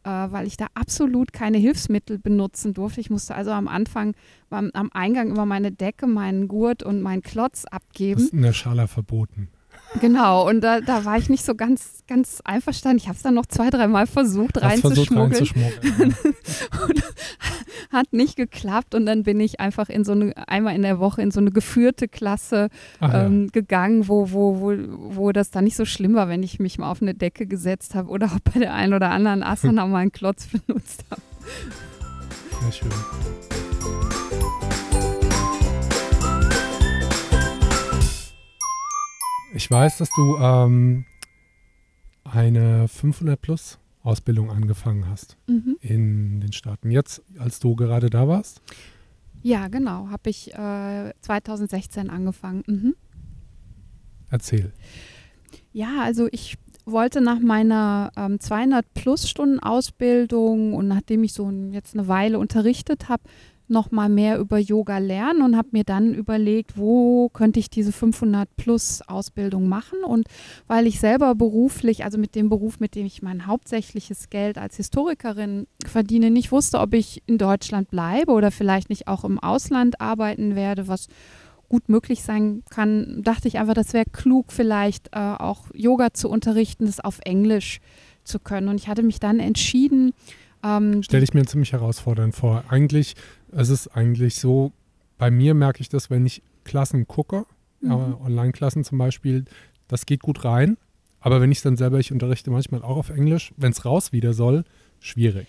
äh, 0.06 0.08
weil 0.08 0.46
ich 0.46 0.56
da 0.56 0.68
absolut 0.74 1.32
keine 1.32 1.58
Hilfsmittel 1.58 2.18
benutzen 2.18 2.74
durfte. 2.74 3.00
Ich 3.00 3.10
musste 3.10 3.34
also 3.34 3.50
am 3.50 3.66
Anfang 3.66 4.14
am, 4.50 4.70
am 4.72 4.90
Eingang 4.92 5.30
immer 5.30 5.46
meine 5.46 5.72
Decke, 5.72 6.06
meinen 6.06 6.46
Gurt 6.46 6.84
und 6.84 7.02
meinen 7.02 7.22
Klotz 7.22 7.64
abgeben. 7.64 8.20
Das 8.20 8.26
ist 8.26 8.32
in 8.32 8.42
der 8.42 8.52
Schala 8.52 8.86
verboten. 8.86 9.48
Genau, 10.00 10.48
und 10.48 10.60
da, 10.60 10.80
da 10.80 11.04
war 11.04 11.16
ich 11.18 11.28
nicht 11.28 11.44
so 11.44 11.54
ganz, 11.54 12.02
ganz 12.06 12.40
einverstanden. 12.44 12.98
Ich 12.98 13.08
habe 13.08 13.16
es 13.16 13.22
dann 13.22 13.34
noch 13.34 13.46
zwei, 13.46 13.70
dreimal 13.70 14.06
versucht 14.06 14.60
reinzuschmuggeln. 14.60 15.48
Rein 15.92 16.14
hat 17.92 18.12
nicht 18.12 18.36
geklappt 18.36 18.94
und 18.94 19.06
dann 19.06 19.22
bin 19.22 19.40
ich 19.40 19.60
einfach 19.60 19.88
in 19.88 20.04
so 20.04 20.12
eine, 20.12 20.32
einmal 20.48 20.74
in 20.74 20.82
der 20.82 20.98
Woche 20.98 21.22
in 21.22 21.30
so 21.30 21.40
eine 21.40 21.50
geführte 21.50 22.08
Klasse 22.08 22.68
Ach, 23.00 23.26
ähm, 23.26 23.44
ja. 23.44 23.50
gegangen, 23.52 24.08
wo, 24.08 24.30
wo, 24.32 24.60
wo, 24.60 24.74
wo 25.16 25.32
das 25.32 25.50
dann 25.50 25.64
nicht 25.64 25.76
so 25.76 25.84
schlimm 25.84 26.14
war, 26.14 26.28
wenn 26.28 26.42
ich 26.42 26.58
mich 26.58 26.78
mal 26.78 26.90
auf 26.90 27.02
eine 27.02 27.14
Decke 27.14 27.46
gesetzt 27.46 27.94
habe 27.94 28.08
oder 28.10 28.26
auch 28.26 28.40
bei 28.40 28.60
der 28.60 28.74
einen 28.74 28.94
oder 28.94 29.10
anderen 29.10 29.42
Asana 29.42 29.86
mal 29.86 29.98
einen 29.98 30.12
Klotz 30.12 30.46
benutzt 30.66 31.04
habe. 31.10 31.22
Sehr 32.62 32.72
schön. 32.72 32.90
Ich 39.66 39.70
weiß, 39.72 39.98
dass 39.98 40.10
du 40.10 40.36
ähm, 40.36 41.06
eine 42.22 42.86
500 42.86 43.42
Plus 43.42 43.80
Ausbildung 44.04 44.48
angefangen 44.48 45.08
hast 45.08 45.36
mhm. 45.48 45.76
in 45.80 46.40
den 46.40 46.52
Staaten. 46.52 46.92
Jetzt, 46.92 47.20
als 47.36 47.58
du 47.58 47.74
gerade 47.74 48.08
da 48.08 48.28
warst? 48.28 48.62
Ja, 49.42 49.66
genau. 49.66 50.08
Habe 50.08 50.30
ich 50.30 50.54
äh, 50.54 51.12
2016 51.20 52.10
angefangen. 52.10 52.62
Mhm. 52.68 52.94
Erzähl. 54.30 54.72
Ja, 55.72 56.00
also 56.00 56.28
ich 56.30 56.58
wollte 56.84 57.20
nach 57.20 57.40
meiner 57.40 58.12
ähm, 58.16 58.38
200 58.38 58.86
plus 58.94 59.28
Stunden 59.28 59.58
Ausbildung 59.58 60.74
und 60.74 60.86
nachdem 60.86 61.24
ich 61.24 61.32
so 61.32 61.50
jetzt 61.72 61.94
eine 61.94 62.06
Weile 62.06 62.38
unterrichtet 62.38 63.08
habe, 63.08 63.24
noch 63.68 63.90
mal 63.90 64.08
mehr 64.08 64.38
über 64.38 64.58
Yoga 64.58 64.98
lernen 64.98 65.42
und 65.42 65.56
habe 65.56 65.68
mir 65.72 65.84
dann 65.84 66.14
überlegt, 66.14 66.76
wo 66.76 67.28
könnte 67.28 67.58
ich 67.58 67.70
diese 67.70 67.92
500 67.92 68.48
plus 68.56 69.02
Ausbildung 69.06 69.68
machen 69.68 70.04
und 70.04 70.26
weil 70.66 70.86
ich 70.86 71.00
selber 71.00 71.34
beruflich, 71.34 72.04
also 72.04 72.18
mit 72.18 72.34
dem 72.34 72.48
Beruf, 72.48 72.80
mit 72.80 72.94
dem 72.94 73.06
ich 73.06 73.22
mein 73.22 73.46
hauptsächliches 73.46 74.30
Geld 74.30 74.58
als 74.58 74.76
Historikerin 74.76 75.66
verdiene, 75.84 76.30
nicht 76.30 76.52
wusste, 76.52 76.78
ob 76.80 76.94
ich 76.94 77.22
in 77.26 77.38
Deutschland 77.38 77.90
bleibe 77.90 78.32
oder 78.32 78.50
vielleicht 78.50 78.88
nicht 78.88 79.08
auch 79.08 79.24
im 79.24 79.38
Ausland 79.38 80.00
arbeiten 80.00 80.54
werde, 80.54 80.88
was 80.88 81.08
gut 81.68 81.88
möglich 81.88 82.22
sein 82.22 82.62
kann, 82.70 83.22
dachte 83.22 83.48
ich 83.48 83.58
einfach, 83.58 83.74
das 83.74 83.92
wäre 83.92 84.04
klug, 84.10 84.52
vielleicht 84.52 85.08
äh, 85.12 85.18
auch 85.18 85.66
Yoga 85.74 86.12
zu 86.12 86.28
unterrichten, 86.28 86.86
das 86.86 87.00
auf 87.00 87.18
Englisch 87.24 87.80
zu 88.24 88.38
können. 88.38 88.68
Und 88.68 88.76
ich 88.76 88.88
hatte 88.88 89.02
mich 89.02 89.20
dann 89.20 89.40
entschieden. 89.40 90.12
Ähm, 90.66 91.02
Stelle 91.02 91.24
ich 91.24 91.34
mir 91.34 91.44
ziemlich 91.44 91.72
herausfordernd 91.72 92.34
vor. 92.34 92.64
Eigentlich, 92.68 93.14
es 93.52 93.68
ist 93.68 93.88
eigentlich 93.88 94.36
so, 94.36 94.72
bei 95.18 95.30
mir 95.30 95.54
merke 95.54 95.80
ich 95.80 95.88
das, 95.88 96.10
wenn 96.10 96.26
ich 96.26 96.42
Klassen 96.64 97.06
gucke, 97.06 97.46
mhm. 97.80 97.90
äh, 97.90 97.94
Online-Klassen 98.24 98.84
zum 98.84 98.98
Beispiel, 98.98 99.44
das 99.88 100.06
geht 100.06 100.22
gut 100.22 100.44
rein. 100.44 100.76
Aber 101.20 101.40
wenn 101.40 101.50
ich 101.50 101.58
es 101.58 101.64
dann 101.64 101.76
selber, 101.76 101.98
ich 101.98 102.12
unterrichte 102.12 102.50
manchmal 102.50 102.82
auch 102.82 102.96
auf 102.96 103.10
Englisch, 103.10 103.52
wenn 103.56 103.72
es 103.72 103.84
raus 103.84 104.12
wieder 104.12 104.32
soll, 104.32 104.64
schwierig. 105.00 105.46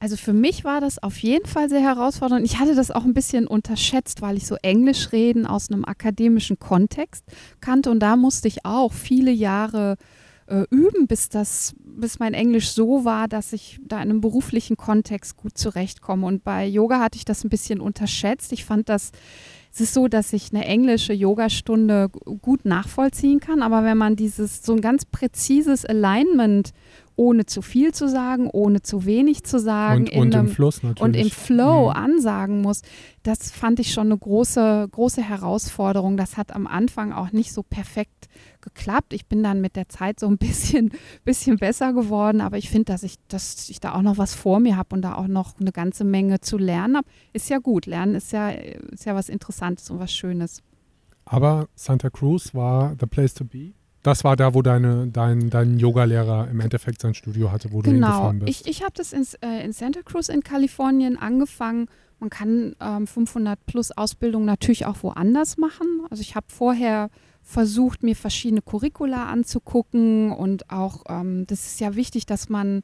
Also 0.00 0.16
für 0.16 0.32
mich 0.32 0.64
war 0.64 0.80
das 0.80 1.00
auf 1.00 1.16
jeden 1.18 1.46
Fall 1.46 1.68
sehr 1.68 1.80
herausfordernd. 1.80 2.44
Ich 2.44 2.58
hatte 2.58 2.74
das 2.74 2.90
auch 2.90 3.04
ein 3.04 3.14
bisschen 3.14 3.46
unterschätzt, 3.46 4.20
weil 4.20 4.36
ich 4.36 4.48
so 4.48 4.56
Englisch 4.56 5.12
reden 5.12 5.46
aus 5.46 5.70
einem 5.70 5.84
akademischen 5.84 6.58
Kontext 6.58 7.24
kannte 7.60 7.88
und 7.88 8.00
da 8.00 8.16
musste 8.16 8.48
ich 8.48 8.64
auch 8.64 8.92
viele 8.92 9.30
Jahre 9.30 9.96
äh, 10.46 10.64
üben, 10.70 11.06
bis 11.06 11.28
das, 11.28 11.74
bis 11.78 12.18
mein 12.18 12.34
Englisch 12.34 12.70
so 12.70 13.04
war, 13.04 13.28
dass 13.28 13.52
ich 13.52 13.78
da 13.84 13.96
in 13.96 14.10
einem 14.10 14.20
beruflichen 14.20 14.76
Kontext 14.76 15.36
gut 15.36 15.56
zurechtkomme. 15.56 16.26
Und 16.26 16.44
bei 16.44 16.66
Yoga 16.66 17.00
hatte 17.00 17.16
ich 17.16 17.24
das 17.24 17.44
ein 17.44 17.48
bisschen 17.48 17.80
unterschätzt. 17.80 18.52
Ich 18.52 18.64
fand 18.64 18.88
das 18.88 19.12
es 19.74 19.80
ist 19.80 19.94
so, 19.94 20.06
dass 20.06 20.34
ich 20.34 20.52
eine 20.52 20.66
englische 20.66 21.14
Yogastunde 21.14 22.10
gut 22.10 22.66
nachvollziehen 22.66 23.40
kann, 23.40 23.62
aber 23.62 23.84
wenn 23.84 23.96
man 23.96 24.16
dieses 24.16 24.62
so 24.62 24.74
ein 24.74 24.82
ganz 24.82 25.06
präzises 25.06 25.86
Alignment 25.86 26.72
ohne 27.22 27.46
zu 27.46 27.62
viel 27.62 27.94
zu 27.94 28.08
sagen, 28.08 28.50
ohne 28.52 28.82
zu 28.82 29.04
wenig 29.04 29.44
zu 29.44 29.60
sagen. 29.60 30.08
Und, 30.08 30.16
und 30.16 30.34
einem, 30.34 30.46
im 30.46 30.52
Fluss 30.52 30.82
natürlich. 30.82 31.00
Und 31.00 31.14
im 31.14 31.30
Flow 31.30 31.84
mhm. 31.84 31.96
ansagen 31.96 32.60
muss. 32.60 32.82
Das 33.22 33.52
fand 33.52 33.78
ich 33.78 33.92
schon 33.92 34.06
eine 34.06 34.18
große, 34.18 34.88
große 34.90 35.22
Herausforderung. 35.22 36.16
Das 36.16 36.36
hat 36.36 36.52
am 36.52 36.66
Anfang 36.66 37.12
auch 37.12 37.30
nicht 37.30 37.52
so 37.52 37.62
perfekt 37.62 38.28
geklappt. 38.60 39.12
Ich 39.12 39.26
bin 39.26 39.44
dann 39.44 39.60
mit 39.60 39.76
der 39.76 39.88
Zeit 39.88 40.18
so 40.18 40.26
ein 40.26 40.36
bisschen, 40.36 40.90
bisschen 41.24 41.58
besser 41.58 41.92
geworden, 41.92 42.40
aber 42.40 42.58
ich 42.58 42.68
finde, 42.68 42.86
dass 42.86 43.04
ich, 43.04 43.14
dass 43.28 43.70
ich 43.70 43.78
da 43.78 43.94
auch 43.94 44.02
noch 44.02 44.18
was 44.18 44.34
vor 44.34 44.58
mir 44.58 44.76
habe 44.76 44.96
und 44.96 45.02
da 45.02 45.14
auch 45.14 45.28
noch 45.28 45.60
eine 45.60 45.70
ganze 45.70 46.02
Menge 46.02 46.40
zu 46.40 46.58
lernen 46.58 46.96
habe. 46.96 47.08
Ist 47.32 47.48
ja 47.48 47.58
gut. 47.58 47.86
Lernen 47.86 48.16
ist 48.16 48.32
ja, 48.32 48.50
ist 48.50 49.04
ja 49.04 49.14
was 49.14 49.28
Interessantes 49.28 49.90
und 49.90 50.00
was 50.00 50.12
Schönes. 50.12 50.60
Aber 51.24 51.68
Santa 51.76 52.10
Cruz 52.10 52.52
war 52.52 52.96
the 52.98 53.06
place 53.06 53.32
to 53.34 53.44
be? 53.44 53.74
Das 54.02 54.24
war 54.24 54.34
da, 54.36 54.54
wo 54.54 54.62
deine, 54.62 55.06
dein, 55.06 55.48
dein 55.48 55.78
Yoga-Lehrer 55.78 56.48
im 56.50 56.58
Endeffekt 56.60 57.00
sein 57.00 57.14
Studio 57.14 57.52
hatte, 57.52 57.72
wo 57.72 57.78
genau. 57.78 57.82
du 57.82 57.90
hingefahren 57.92 58.38
bist. 58.40 58.60
Ich, 58.62 58.66
ich 58.68 58.82
habe 58.82 58.92
das 58.94 59.12
in, 59.12 59.24
äh, 59.42 59.64
in 59.64 59.72
Santa 59.72 60.02
Cruz 60.02 60.28
in 60.28 60.42
Kalifornien 60.42 61.16
angefangen. 61.16 61.86
Man 62.18 62.30
kann 62.30 62.74
ähm, 62.80 63.06
500 63.06 63.64
plus 63.66 63.92
Ausbildung 63.92 64.44
natürlich 64.44 64.86
auch 64.86 65.02
woanders 65.02 65.56
machen. 65.56 65.86
Also 66.10 66.20
ich 66.20 66.34
habe 66.34 66.46
vorher 66.48 67.10
versucht, 67.42 68.02
mir 68.02 68.16
verschiedene 68.16 68.62
Curricula 68.62 69.26
anzugucken 69.26 70.32
und 70.32 70.70
auch, 70.70 71.04
ähm, 71.08 71.46
das 71.46 71.66
ist 71.66 71.80
ja 71.80 71.94
wichtig, 71.94 72.26
dass 72.26 72.48
man 72.48 72.82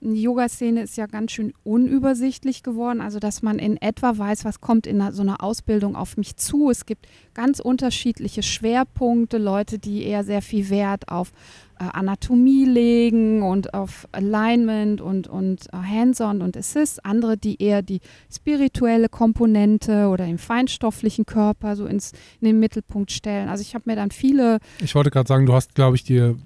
die 0.00 0.22
Yoga-Szene 0.22 0.82
ist 0.82 0.96
ja 0.96 1.06
ganz 1.06 1.32
schön 1.32 1.52
unübersichtlich 1.64 2.62
geworden, 2.62 3.00
also 3.00 3.18
dass 3.18 3.42
man 3.42 3.58
in 3.58 3.76
etwa 3.76 4.16
weiß, 4.16 4.44
was 4.44 4.60
kommt 4.60 4.86
in 4.86 5.02
so 5.12 5.22
einer 5.22 5.42
Ausbildung 5.42 5.96
auf 5.96 6.16
mich 6.16 6.36
zu. 6.36 6.70
Es 6.70 6.86
gibt 6.86 7.06
ganz 7.34 7.58
unterschiedliche 7.58 8.42
Schwerpunkte, 8.42 9.38
Leute, 9.38 9.78
die 9.78 10.04
eher 10.04 10.24
sehr 10.24 10.42
viel 10.42 10.70
Wert 10.70 11.08
auf 11.08 11.32
äh, 11.80 11.84
Anatomie 11.92 12.64
legen 12.64 13.42
und 13.42 13.74
auf 13.74 14.08
Alignment 14.12 15.00
und, 15.00 15.26
und 15.26 15.66
uh, 15.72 15.82
Hands-on 15.82 16.42
und 16.42 16.56
Assist, 16.56 17.04
andere, 17.04 17.36
die 17.36 17.60
eher 17.62 17.82
die 17.82 18.00
spirituelle 18.32 19.08
Komponente 19.08 20.08
oder 20.08 20.26
den 20.26 20.38
feinstofflichen 20.38 21.26
Körper 21.26 21.76
so 21.76 21.86
ins, 21.86 22.12
in 22.40 22.46
den 22.46 22.60
Mittelpunkt 22.60 23.10
stellen. 23.10 23.48
Also 23.48 23.62
ich 23.62 23.74
habe 23.74 23.84
mir 23.86 23.96
dann 23.96 24.10
viele... 24.10 24.58
Ich 24.80 24.94
wollte 24.94 25.10
gerade 25.10 25.28
sagen, 25.28 25.46
du 25.46 25.54
hast, 25.54 25.74
glaube 25.74 25.96
ich, 25.96 26.04
dir 26.04 26.36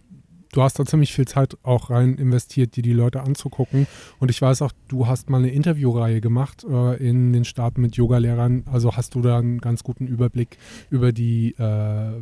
du 0.53 0.63
hast 0.63 0.79
da 0.79 0.85
ziemlich 0.85 1.13
viel 1.13 1.27
Zeit 1.27 1.57
auch 1.63 1.91
rein 1.91 2.15
investiert, 2.15 2.77
dir 2.77 2.83
die 2.83 2.93
Leute 2.93 3.23
anzugucken. 3.23 3.87
Und 4.21 4.31
ich 4.31 4.41
weiß 4.41 4.63
auch, 4.63 4.73
du 4.89 5.07
hast 5.07 5.29
mal 5.31 5.39
eine 5.39 5.51
Interviewreihe 5.51 6.21
gemacht 6.21 6.65
äh, 6.65 6.97
in 6.97 7.33
den 7.33 7.45
Staaten 7.45 7.81
mit 7.81 7.97
Yogalehrern. 7.97 8.65
Also 8.71 8.97
hast 8.97 9.15
du 9.15 9.23
da 9.23 9.39
einen 9.39 9.59
ganz 9.59 9.83
guten 9.83 10.07
Überblick 10.07 10.59
über 10.91 11.13
die 11.13 11.53
äh, 11.59 12.13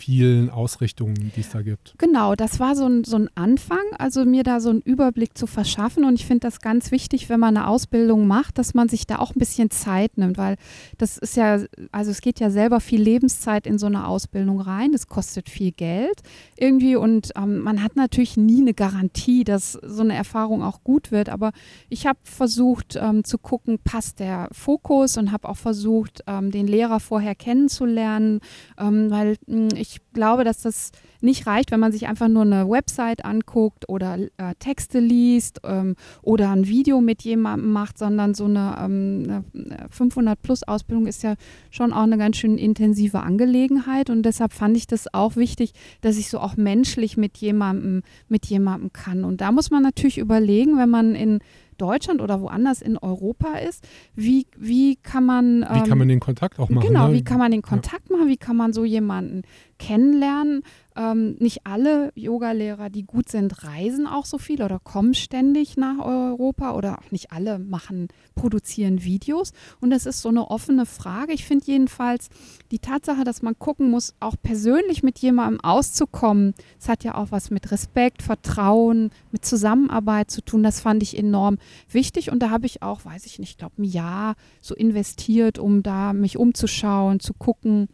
vielen 0.00 0.48
Ausrichtungen, 0.48 1.30
die 1.36 1.40
es 1.40 1.50
da 1.50 1.60
gibt. 1.60 1.94
Genau, 1.98 2.34
das 2.34 2.58
war 2.58 2.74
so 2.74 2.86
ein, 2.86 3.04
so 3.04 3.16
ein 3.16 3.28
Anfang, 3.34 3.82
also 3.98 4.24
mir 4.24 4.44
da 4.44 4.60
so 4.60 4.70
einen 4.70 4.80
Überblick 4.80 5.36
zu 5.36 5.46
verschaffen. 5.46 6.04
Und 6.04 6.14
ich 6.14 6.24
finde 6.24 6.40
das 6.40 6.60
ganz 6.60 6.90
wichtig, 6.90 7.28
wenn 7.28 7.38
man 7.38 7.56
eine 7.56 7.66
Ausbildung 7.66 8.26
macht, 8.26 8.56
dass 8.56 8.72
man 8.72 8.88
sich 8.88 9.06
da 9.06 9.18
auch 9.18 9.34
ein 9.34 9.38
bisschen 9.38 9.70
Zeit 9.70 10.16
nimmt, 10.16 10.38
weil 10.38 10.56
das 10.96 11.18
ist 11.18 11.36
ja, 11.36 11.60
also 11.92 12.10
es 12.10 12.22
geht 12.22 12.40
ja 12.40 12.50
selber 12.50 12.80
viel 12.80 13.02
Lebenszeit 13.02 13.66
in 13.66 13.78
so 13.78 13.86
eine 13.86 14.06
Ausbildung 14.06 14.60
rein. 14.60 14.92
Das 14.92 15.06
kostet 15.06 15.50
viel 15.50 15.72
Geld 15.72 16.22
irgendwie 16.56 16.96
und 16.96 17.30
ähm, 17.36 17.60
man 17.60 17.82
hat 17.82 17.96
natürlich 17.96 18.38
nie 18.38 18.62
eine 18.62 18.72
Garantie, 18.72 19.44
dass 19.44 19.72
so 19.72 20.02
eine 20.02 20.14
Erfahrung 20.14 20.62
auch 20.62 20.82
gut 20.82 21.12
wird. 21.12 21.28
Aber 21.28 21.52
ich 21.90 22.06
habe 22.06 22.18
versucht 22.22 22.98
ähm, 23.00 23.22
zu 23.24 23.36
gucken, 23.36 23.78
passt 23.84 24.18
der 24.18 24.48
Fokus 24.52 25.18
und 25.18 25.30
habe 25.30 25.46
auch 25.48 25.58
versucht, 25.58 26.22
ähm, 26.26 26.50
den 26.50 26.66
Lehrer 26.66 27.00
vorher 27.00 27.34
kennenzulernen, 27.34 28.40
ähm, 28.78 29.10
weil 29.10 29.36
mh, 29.46 29.56
hm, 29.56 29.68
ich 29.76 29.89
ich 29.90 30.00
glaube, 30.12 30.44
dass 30.44 30.62
das 30.62 30.92
nicht 31.20 31.46
reicht, 31.46 31.70
wenn 31.70 31.80
man 31.80 31.92
sich 31.92 32.06
einfach 32.06 32.28
nur 32.28 32.42
eine 32.42 32.68
Website 32.68 33.24
anguckt 33.24 33.88
oder 33.88 34.18
äh, 34.18 34.54
Texte 34.58 35.00
liest 35.00 35.60
ähm, 35.64 35.96
oder 36.22 36.50
ein 36.50 36.66
Video 36.66 37.00
mit 37.00 37.22
jemandem 37.22 37.72
macht, 37.72 37.98
sondern 37.98 38.34
so 38.34 38.44
eine, 38.44 38.76
ähm, 38.80 39.42
eine 39.52 39.86
500 39.90 40.40
plus 40.40 40.62
Ausbildung 40.62 41.06
ist 41.06 41.22
ja 41.22 41.34
schon 41.70 41.92
auch 41.92 42.04
eine 42.04 42.18
ganz 42.18 42.36
schön 42.36 42.56
intensive 42.56 43.20
Angelegenheit. 43.20 44.10
Und 44.10 44.22
deshalb 44.22 44.52
fand 44.52 44.76
ich 44.76 44.86
das 44.86 45.12
auch 45.12 45.36
wichtig, 45.36 45.72
dass 46.00 46.16
ich 46.16 46.30
so 46.30 46.38
auch 46.38 46.56
menschlich 46.56 47.16
mit 47.16 47.36
jemandem 47.38 48.02
mit 48.28 48.46
jemandem 48.46 48.92
kann. 48.92 49.24
Und 49.24 49.40
da 49.40 49.52
muss 49.52 49.70
man 49.70 49.82
natürlich 49.82 50.18
überlegen, 50.18 50.78
wenn 50.78 50.90
man 50.90 51.14
in 51.14 51.40
Deutschland 51.80 52.20
oder 52.20 52.40
woanders 52.40 52.82
in 52.82 52.98
Europa 52.98 53.54
ist, 53.54 53.86
wie, 54.14 54.46
wie 54.56 54.96
kann 54.96 55.24
man. 55.24 55.62
Ähm, 55.62 55.84
wie 55.84 55.88
kann 55.88 55.98
man 55.98 56.08
den 56.08 56.20
Kontakt 56.20 56.58
auch 56.58 56.68
machen? 56.68 56.86
Genau, 56.86 57.08
ne? 57.08 57.14
wie 57.14 57.24
kann 57.24 57.38
man 57.38 57.50
den 57.50 57.62
Kontakt 57.62 58.10
ja. 58.10 58.16
machen? 58.16 58.28
Wie 58.28 58.36
kann 58.36 58.56
man 58.56 58.72
so 58.72 58.84
jemanden 58.84 59.42
kennenlernen? 59.78 60.62
Ähm, 61.00 61.36
nicht 61.38 61.60
alle 61.64 62.12
Yogalehrer, 62.14 62.90
die 62.90 63.04
gut 63.04 63.30
sind, 63.30 63.64
reisen 63.64 64.06
auch 64.06 64.26
so 64.26 64.36
viel 64.36 64.62
oder 64.62 64.78
kommen 64.78 65.14
ständig 65.14 65.78
nach 65.78 65.98
Europa 65.98 66.72
oder 66.74 66.98
auch 66.98 67.10
nicht 67.10 67.32
alle 67.32 67.58
machen, 67.58 68.08
produzieren 68.34 69.02
Videos. 69.02 69.52
Und 69.80 69.88
das 69.90 70.04
ist 70.04 70.20
so 70.20 70.28
eine 70.28 70.50
offene 70.50 70.84
Frage. 70.84 71.32
Ich 71.32 71.46
finde 71.46 71.64
jedenfalls 71.64 72.28
die 72.70 72.80
Tatsache, 72.80 73.24
dass 73.24 73.40
man 73.40 73.58
gucken 73.58 73.90
muss, 73.90 74.14
auch 74.20 74.34
persönlich 74.42 75.02
mit 75.02 75.18
jemandem 75.20 75.60
auszukommen, 75.62 76.52
das 76.78 76.90
hat 76.90 77.02
ja 77.02 77.14
auch 77.14 77.28
was 77.30 77.50
mit 77.50 77.70
Respekt, 77.70 78.22
Vertrauen, 78.22 79.10
mit 79.32 79.42
Zusammenarbeit 79.42 80.30
zu 80.30 80.42
tun. 80.42 80.62
Das 80.62 80.80
fand 80.80 81.02
ich 81.02 81.16
enorm 81.16 81.56
wichtig. 81.88 82.30
Und 82.30 82.40
da 82.40 82.50
habe 82.50 82.66
ich 82.66 82.82
auch, 82.82 83.06
weiß 83.06 83.24
ich 83.24 83.38
nicht, 83.38 83.52
ich 83.52 83.58
glaube, 83.58 83.80
ein 83.80 83.84
Jahr 83.84 84.34
so 84.60 84.74
investiert, 84.74 85.58
um 85.58 85.82
da 85.82 86.12
mich 86.12 86.36
umzuschauen, 86.36 87.20
zu 87.20 87.32
gucken 87.32 87.88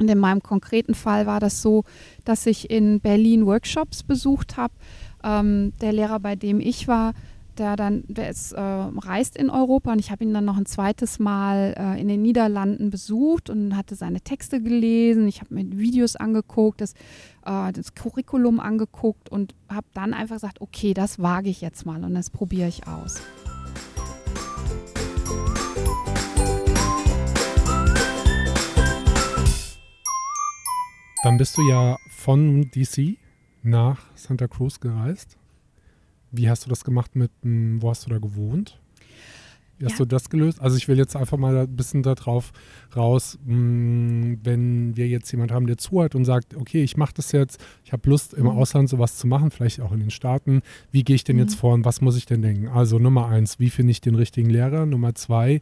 und 0.00 0.08
in 0.10 0.18
meinem 0.18 0.42
konkreten 0.42 0.94
Fall 0.94 1.26
war 1.26 1.40
das 1.40 1.62
so, 1.62 1.84
dass 2.24 2.46
ich 2.46 2.70
in 2.70 3.00
Berlin 3.00 3.46
Workshops 3.46 4.02
besucht 4.02 4.56
habe. 4.56 4.72
Ähm, 5.22 5.72
der 5.80 5.92
Lehrer, 5.92 6.18
bei 6.18 6.36
dem 6.36 6.58
ich 6.58 6.88
war, 6.88 7.12
der 7.58 7.76
dann, 7.76 8.04
der 8.08 8.30
ist, 8.30 8.52
äh, 8.52 8.60
reist 8.60 9.36
in 9.36 9.50
Europa 9.50 9.92
und 9.92 9.98
ich 9.98 10.10
habe 10.10 10.24
ihn 10.24 10.32
dann 10.32 10.46
noch 10.46 10.56
ein 10.56 10.64
zweites 10.64 11.18
Mal 11.18 11.74
äh, 11.76 12.00
in 12.00 12.08
den 12.08 12.22
Niederlanden 12.22 12.88
besucht 12.88 13.50
und 13.50 13.76
hatte 13.76 13.94
seine 13.94 14.22
Texte 14.22 14.62
gelesen. 14.62 15.28
Ich 15.28 15.42
habe 15.42 15.54
mir 15.54 15.70
Videos 15.78 16.16
angeguckt, 16.16 16.80
das, 16.80 16.94
äh, 17.44 17.70
das 17.72 17.94
Curriculum 17.94 18.60
angeguckt 18.60 19.30
und 19.30 19.54
habe 19.68 19.86
dann 19.92 20.14
einfach 20.14 20.36
gesagt, 20.36 20.62
okay, 20.62 20.94
das 20.94 21.18
wage 21.20 21.50
ich 21.50 21.60
jetzt 21.60 21.84
mal 21.84 22.02
und 22.02 22.14
das 22.14 22.30
probiere 22.30 22.68
ich 22.68 22.86
aus. 22.86 23.20
Dann 31.22 31.36
bist 31.36 31.56
du 31.58 31.62
ja 31.62 31.98
von 32.08 32.70
DC 32.70 33.16
nach 33.62 34.00
Santa 34.14 34.48
Cruz 34.48 34.80
gereist. 34.80 35.36
Wie 36.32 36.48
hast 36.48 36.64
du 36.64 36.70
das 36.70 36.84
gemacht 36.84 37.14
mit, 37.16 37.30
wo 37.42 37.90
hast 37.90 38.06
du 38.06 38.10
da 38.10 38.18
gewohnt? 38.18 38.80
Wie 39.78 39.84
hast 39.86 39.92
Ja. 39.92 39.98
du 39.98 40.04
das 40.06 40.28
gelöst? 40.30 40.60
Also 40.60 40.76
ich 40.76 40.88
will 40.88 40.98
jetzt 40.98 41.16
einfach 41.16 41.36
mal 41.38 41.56
ein 41.56 41.76
bisschen 41.76 42.02
darauf 42.02 42.52
raus, 42.94 43.38
mh, 43.44 44.38
wenn 44.44 44.96
wir 44.96 45.08
jetzt 45.08 45.30
jemand 45.32 45.52
haben, 45.52 45.66
der 45.66 45.78
zuhört 45.78 46.14
und 46.14 46.24
sagt, 46.26 46.54
okay, 46.54 46.82
ich 46.82 46.96
mache 46.96 47.14
das 47.14 47.32
jetzt, 47.32 47.62
ich 47.84 47.92
habe 47.92 48.08
Lust 48.08 48.32
im 48.34 48.44
Mhm. 48.44 48.50
Ausland 48.50 48.88
sowas 48.88 49.16
zu 49.16 49.26
machen, 49.26 49.50
vielleicht 49.50 49.80
auch 49.80 49.92
in 49.92 50.00
den 50.00 50.10
Staaten. 50.10 50.60
Wie 50.92 51.02
gehe 51.02 51.16
ich 51.16 51.24
denn 51.24 51.38
jetzt 51.38 51.54
Mhm. 51.56 51.58
vor 51.58 51.74
und 51.74 51.84
was 51.84 52.00
muss 52.02 52.16
ich 52.16 52.26
denn 52.26 52.42
denken? 52.42 52.68
Also 52.68 52.98
Nummer 52.98 53.26
eins, 53.28 53.58
wie 53.58 53.70
finde 53.70 53.90
ich 53.90 54.00
den 54.00 54.14
richtigen 54.14 54.50
Lehrer? 54.50 54.86
Nummer 54.86 55.14
zwei, 55.14 55.60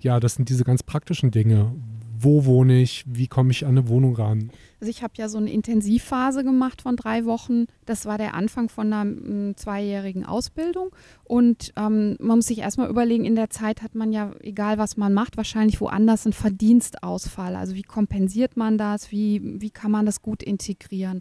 ja, 0.00 0.18
das 0.18 0.34
sind 0.34 0.48
diese 0.48 0.64
ganz 0.64 0.82
praktischen 0.82 1.30
Dinge. 1.30 1.72
Wo 2.22 2.44
wohne 2.44 2.80
ich? 2.80 3.04
Wie 3.06 3.26
komme 3.26 3.50
ich 3.50 3.64
an 3.64 3.72
eine 3.72 3.88
Wohnung 3.88 4.14
ran? 4.14 4.50
Also 4.80 4.90
ich 4.90 5.02
habe 5.02 5.14
ja 5.16 5.28
so 5.28 5.38
eine 5.38 5.52
Intensivphase 5.52 6.42
gemacht 6.42 6.82
von 6.82 6.96
drei 6.96 7.24
Wochen. 7.24 7.66
Das 7.86 8.04
war 8.04 8.18
der 8.18 8.34
Anfang 8.34 8.68
von 8.68 8.92
einer 8.92 9.04
mm, 9.04 9.56
zweijährigen 9.56 10.24
Ausbildung. 10.24 10.90
Und 11.24 11.72
ähm, 11.76 12.16
man 12.20 12.38
muss 12.38 12.46
sich 12.46 12.58
erstmal 12.58 12.90
überlegen, 12.90 13.24
in 13.24 13.36
der 13.36 13.50
Zeit 13.50 13.82
hat 13.82 13.94
man 13.94 14.12
ja, 14.12 14.32
egal 14.40 14.78
was 14.78 14.96
man 14.96 15.14
macht, 15.14 15.36
wahrscheinlich 15.36 15.80
woanders 15.80 16.26
einen 16.26 16.32
Verdienstausfall. 16.32 17.54
Also 17.54 17.74
wie 17.74 17.82
kompensiert 17.82 18.56
man 18.56 18.78
das? 18.78 19.12
Wie, 19.12 19.40
wie 19.60 19.70
kann 19.70 19.90
man 19.90 20.06
das 20.06 20.20
gut 20.20 20.42
integrieren? 20.42 21.20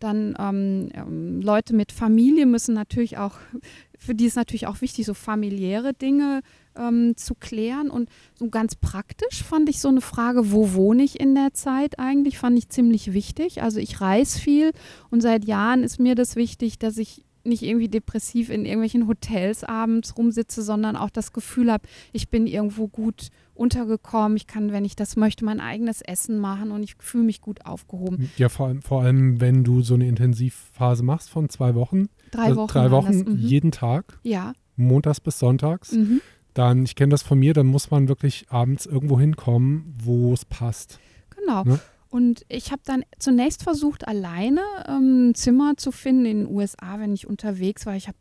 Dann 0.00 0.36
ähm, 0.38 0.90
ähm, 0.94 1.40
Leute 1.40 1.74
mit 1.74 1.92
Familie 1.92 2.46
müssen 2.46 2.74
natürlich 2.74 3.18
auch, 3.18 3.38
für 3.98 4.14
die 4.14 4.26
ist 4.26 4.36
natürlich 4.36 4.66
auch 4.66 4.80
wichtig, 4.80 5.06
so 5.06 5.14
familiäre 5.14 5.94
Dinge 5.94 6.42
ähm, 6.78 7.16
zu 7.16 7.34
klären. 7.34 7.90
Und 7.90 8.08
so 8.34 8.48
ganz 8.48 8.74
praktisch 8.76 9.42
fand 9.42 9.68
ich 9.68 9.80
so 9.80 9.88
eine 9.88 10.00
Frage, 10.00 10.52
wo 10.52 10.72
wohne 10.74 11.02
ich 11.02 11.18
in 11.20 11.34
der 11.34 11.52
Zeit 11.52 11.98
eigentlich, 11.98 12.38
fand 12.38 12.56
ich 12.58 12.68
ziemlich 12.68 13.12
wichtig. 13.12 13.62
Also 13.62 13.80
ich 13.80 14.00
reise 14.00 14.38
viel 14.38 14.72
und 15.10 15.20
seit 15.20 15.44
Jahren 15.44 15.82
ist 15.82 15.98
mir 15.98 16.14
das 16.14 16.36
wichtig, 16.36 16.78
dass 16.78 16.96
ich 16.98 17.24
nicht 17.44 17.62
irgendwie 17.62 17.88
depressiv 17.88 18.50
in 18.50 18.66
irgendwelchen 18.66 19.06
Hotels 19.08 19.64
abends 19.64 20.18
rumsitze, 20.18 20.60
sondern 20.62 20.96
auch 20.96 21.08
das 21.08 21.32
Gefühl 21.32 21.72
habe, 21.72 21.88
ich 22.12 22.28
bin 22.28 22.46
irgendwo 22.46 22.88
gut 22.88 23.28
untergekommen. 23.54 24.36
Ich 24.36 24.46
kann, 24.46 24.70
wenn 24.72 24.84
ich 24.84 24.96
das 24.96 25.16
möchte, 25.16 25.44
mein 25.46 25.60
eigenes 25.60 26.02
Essen 26.02 26.38
machen 26.38 26.70
und 26.70 26.82
ich 26.82 26.96
fühle 26.98 27.24
mich 27.24 27.40
gut 27.40 27.64
aufgehoben. 27.64 28.30
Ja, 28.36 28.48
vor 28.50 28.66
allem, 28.68 28.82
vor 28.82 29.02
allem, 29.02 29.40
wenn 29.40 29.64
du 29.64 29.80
so 29.80 29.94
eine 29.94 30.06
Intensivphase 30.08 31.02
machst 31.02 31.30
von 31.30 31.48
zwei 31.48 31.74
Wochen, 31.74 32.08
Drei 32.32 32.42
also 32.48 32.56
Wochen. 32.62 32.68
drei 32.72 32.90
Wochen, 32.90 33.24
das. 33.24 33.34
Mhm. 33.34 33.38
jeden 33.38 33.70
Tag, 33.72 34.18
Ja. 34.24 34.52
montags 34.76 35.20
bis 35.20 35.38
sonntags, 35.38 35.92
Mhm. 35.92 36.20
Dann, 36.58 36.84
ich 36.84 36.96
kenne 36.96 37.10
das 37.10 37.22
von 37.22 37.38
mir, 37.38 37.54
dann 37.54 37.66
muss 37.66 37.90
man 37.90 38.08
wirklich 38.08 38.46
abends 38.50 38.84
irgendwo 38.84 39.18
hinkommen, 39.18 39.94
wo 40.02 40.32
es 40.32 40.44
passt. 40.44 40.98
Genau. 41.30 41.62
Ne? 41.64 41.78
Und 42.10 42.44
ich 42.48 42.72
habe 42.72 42.80
dann 42.84 43.04
zunächst 43.18 43.62
versucht, 43.62 44.08
alleine 44.08 44.62
ähm, 44.88 45.28
ein 45.28 45.34
Zimmer 45.34 45.76
zu 45.76 45.92
finden 45.92 46.24
in 46.24 46.38
den 46.44 46.54
USA, 46.54 46.98
wenn 46.98 47.12
ich 47.12 47.26
unterwegs 47.26 47.84
war. 47.84 47.96
Ich 47.96 48.08
habe 48.08 48.16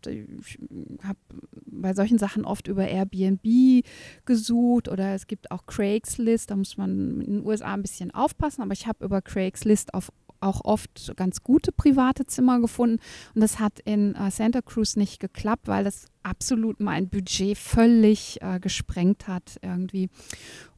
hab 1.03 1.17
bei 1.65 1.93
solchen 1.93 2.17
Sachen 2.17 2.43
oft 2.43 2.67
über 2.67 2.87
Airbnb 2.87 3.85
gesucht 4.25 4.89
oder 4.89 5.15
es 5.15 5.27
gibt 5.27 5.51
auch 5.51 5.65
Craigslist. 5.65 6.51
Da 6.51 6.57
muss 6.57 6.75
man 6.75 7.21
in 7.21 7.37
den 7.37 7.45
USA 7.45 7.73
ein 7.73 7.81
bisschen 7.81 8.13
aufpassen, 8.13 8.61
aber 8.61 8.73
ich 8.73 8.87
habe 8.87 9.05
über 9.05 9.21
Craigslist 9.21 9.93
auf 9.93 10.11
auch 10.39 10.63
oft 10.63 11.13
ganz 11.15 11.43
gute 11.43 11.71
private 11.71 12.25
Zimmer 12.25 12.59
gefunden. 12.59 12.99
Und 13.35 13.41
das 13.41 13.59
hat 13.59 13.79
in 13.79 14.15
äh, 14.15 14.31
Santa 14.31 14.61
Cruz 14.61 14.95
nicht 14.95 15.19
geklappt, 15.19 15.67
weil 15.67 15.83
das 15.83 16.05
absolut 16.23 16.79
mein 16.79 17.09
Budget 17.09 17.57
völlig 17.57 18.41
äh, 18.41 18.59
gesprengt 18.59 19.27
hat 19.27 19.57
irgendwie. 19.61 20.09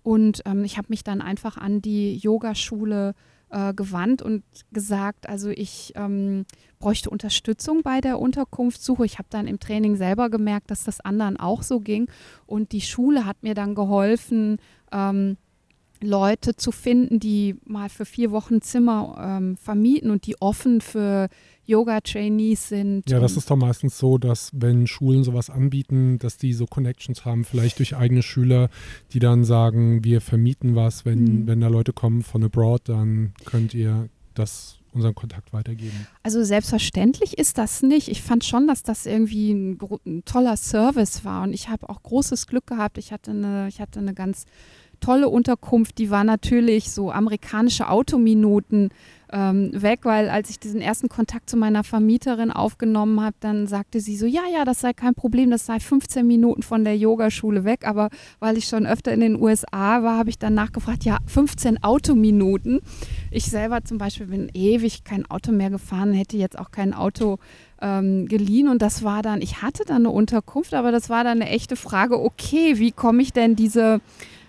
Und 0.04 0.42
ähm, 0.46 0.64
ich 0.64 0.78
habe 0.78 0.88
mich 0.90 1.04
dann 1.04 1.22
einfach 1.22 1.58
an 1.58 1.82
die 1.82 2.18
Yogaschule 2.18 3.16
äh, 3.50 3.74
gewandt 3.74 4.22
und 4.22 4.44
gesagt, 4.72 5.28
also 5.28 5.50
ich 5.50 5.94
ähm, 5.96 6.46
bräuchte 6.80 7.10
Unterstützung 7.10 7.82
bei 7.84 8.00
der 8.00 8.20
Unterkunftssuche. 8.20 9.06
Ich 9.06 9.18
habe 9.18 9.28
dann 9.30 9.48
im 9.48 9.60
Training 9.60 9.96
selber 9.96 10.30
gemerkt, 10.30 10.72
dass 10.72 10.84
das 10.84 11.02
anderen 11.02 11.38
auch 11.38 11.64
so 11.64 11.80
ging. 11.80 12.10
Und 12.46 12.72
die 12.72 12.82
Schule 12.82 13.26
hat 13.26 13.44
mir 13.44 13.56
dann 13.56 13.76
geholfen, 13.76 14.58
ähm, 14.92 15.38
Leute 16.02 16.56
zu 16.56 16.72
finden, 16.72 17.20
die 17.20 17.56
mal 17.66 17.90
für 17.90 18.06
vier 18.06 18.32
Wochen 18.32 18.62
Zimmer 18.62 19.18
ähm, 19.20 19.58
vermieten 19.58 20.12
und 20.12 20.26
die 20.26 20.42
offen 20.42 20.82
für 20.82 21.30
Yoga-Trainees 21.66 22.70
sind. 22.70 23.10
Ja, 23.10 23.20
das 23.20 23.38
ist 23.38 23.50
doch 23.50 23.56
meistens 23.56 23.98
so, 23.98 24.18
dass 24.18 24.52
wenn 24.54 24.88
Schulen 24.88 25.24
sowas 25.24 25.50
anbieten, 25.50 26.18
dass 26.20 26.38
die 26.38 26.54
so 26.54 26.66
Connections 26.66 27.26
haben, 27.26 27.44
vielleicht 27.46 27.80
durch 27.80 27.96
eigene 27.96 28.24
Schüler, 28.24 28.70
die 29.14 29.20
dann 29.20 29.44
sagen, 29.44 30.04
wir 30.04 30.22
vermieten 30.22 30.76
was, 30.76 31.06
wenn, 31.06 31.24
Mhm. 31.24 31.48
wenn 31.48 31.62
da 31.62 31.68
Leute 31.68 31.94
kommen 31.94 32.24
von 32.24 32.44
abroad, 32.44 32.82
dann 32.86 33.34
könnt 33.46 33.74
ihr 33.74 34.10
das 34.34 34.78
unseren 34.92 35.14
Kontakt 35.14 35.54
weitergeben. 35.54 36.08
Also 36.24 36.44
selbstverständlich 36.44 37.38
ist 37.38 37.60
das 37.60 37.84
nicht. 37.84 38.08
Ich 38.08 38.24
fand 38.24 38.44
schon, 38.44 38.66
dass 38.66 38.82
das 38.82 39.06
irgendwie 39.06 39.52
ein, 39.52 39.78
ein 40.06 40.24
toller 40.26 40.58
Service 40.58 41.24
war 41.24 41.44
und 41.44 41.54
ich 41.54 41.70
habe 41.70 41.88
auch 41.90 42.02
großes 42.02 42.48
Glück 42.48 42.66
gehabt. 42.66 42.98
Ich 42.98 43.12
hatte 43.12 43.30
eine, 43.32 43.68
ich 43.68 43.80
hatte 43.82 44.00
eine 44.00 44.16
ganz 44.16 44.46
tolle 45.00 45.30
Unterkunft, 45.30 45.98
die 45.98 46.10
war 46.10 46.24
natürlich 46.24 46.92
so 46.92 47.12
amerikanische 47.12 47.90
Autominuten 47.90 48.90
ähm, 49.32 49.70
weg, 49.74 50.02
weil 50.04 50.30
als 50.30 50.50
ich 50.50 50.60
diesen 50.60 50.82
ersten 50.82 51.08
Kontakt 51.08 51.50
zu 51.50 51.58
meiner 51.58 51.84
Vermieterin 51.84 52.52
aufgenommen 52.52 53.22
habe, 53.22 53.36
dann 53.40 53.68
sagte 53.68 54.00
sie 54.00 54.18
so, 54.18 54.26
ja, 54.26 54.42
ja, 54.52 54.66
das 54.66 54.82
sei 54.82 54.94
kein 54.94 55.14
Problem, 55.14 55.52
das 55.52 55.66
sei 55.66 55.80
15 55.80 56.26
Minuten 56.26 56.64
von 56.64 56.84
der 56.84 56.98
Yogaschule 56.98 57.64
weg, 57.64 57.86
aber 57.86 58.10
weil 58.40 58.58
ich 58.58 58.66
schon 58.66 58.88
öfter 58.88 59.14
in 59.14 59.20
den 59.20 59.40
USA 59.40 60.04
war, 60.04 60.18
habe 60.18 60.30
ich 60.30 60.40
dann 60.40 60.56
nachgefragt, 60.56 61.06
ja, 61.06 61.20
15 61.28 61.84
Autominuten. 61.84 62.82
Ich 63.30 63.46
selber 63.46 63.84
zum 63.84 64.00
Beispiel 64.00 64.28
bin 64.28 64.50
ewig 64.54 65.04
kein 65.04 65.30
Auto 65.30 65.52
mehr 65.52 65.70
gefahren, 65.70 66.14
hätte 66.14 66.38
jetzt 66.38 66.58
auch 66.58 66.72
kein 66.72 66.94
Auto 66.94 67.38
ähm, 67.82 68.28
geliehen 68.28 68.68
und 68.68 68.82
das 68.82 69.04
war 69.04 69.22
dann, 69.22 69.42
ich 69.42 69.62
hatte 69.62 69.84
dann 69.86 69.98
eine 69.98 70.10
Unterkunft, 70.10 70.74
aber 70.74 70.92
das 70.92 71.10
war 71.10 71.24
dann 71.24 71.42
eine 71.42 71.50
echte 71.50 71.76
Frage, 71.76 72.20
okay, 72.20 72.80
wie 72.80 72.92
komme 72.92 73.22
ich 73.22 73.32
denn 73.32 73.56
diese, 73.56 74.02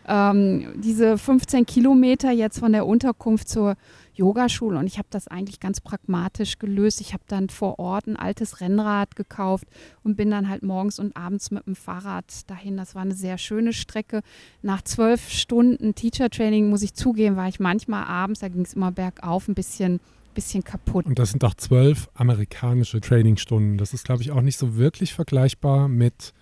ähm, 0.06 0.80
diese 0.80 1.18
15 1.18 1.66
Kilometer 1.66 2.30
jetzt 2.30 2.58
von 2.58 2.72
der 2.72 2.86
Unterkunft 2.86 3.48
zur 3.48 3.76
Yogaschule 4.14 4.78
und 4.78 4.86
ich 4.86 4.98
habe 4.98 5.08
das 5.10 5.28
eigentlich 5.28 5.60
ganz 5.60 5.80
pragmatisch 5.80 6.58
gelöst. 6.58 7.00
Ich 7.00 7.12
habe 7.12 7.22
dann 7.26 7.48
vor 7.48 7.78
Ort 7.78 8.06
ein 8.06 8.16
altes 8.16 8.60
Rennrad 8.60 9.16
gekauft 9.16 9.64
und 10.02 10.16
bin 10.16 10.30
dann 10.30 10.48
halt 10.48 10.62
morgens 10.62 10.98
und 10.98 11.16
abends 11.16 11.50
mit 11.50 11.66
dem 11.66 11.74
Fahrrad 11.74 12.24
dahin. 12.48 12.76
Das 12.76 12.94
war 12.94 13.02
eine 13.02 13.14
sehr 13.14 13.38
schöne 13.38 13.72
Strecke. 13.72 14.20
Nach 14.62 14.82
zwölf 14.82 15.30
Stunden 15.30 15.94
Teacher 15.94 16.28
Training, 16.28 16.68
muss 16.68 16.82
ich 16.82 16.94
zugeben, 16.94 17.36
war 17.36 17.48
ich 17.48 17.60
manchmal 17.60 18.04
abends, 18.04 18.40
da 18.40 18.48
ging 18.48 18.62
es 18.62 18.74
immer 18.74 18.92
bergauf, 18.92 19.48
ein 19.48 19.54
bisschen, 19.54 20.00
bisschen 20.34 20.64
kaputt. 20.64 21.06
Und 21.06 21.18
das 21.18 21.30
sind 21.30 21.42
auch 21.44 21.54
zwölf 21.54 22.10
amerikanische 22.14 23.00
Trainingstunden. 23.00 23.78
Das 23.78 23.94
ist, 23.94 24.04
glaube 24.04 24.22
ich, 24.22 24.32
auch 24.32 24.42
nicht 24.42 24.58
so 24.58 24.76
wirklich 24.76 25.14
vergleichbar 25.14 25.88
mit, 25.88 26.34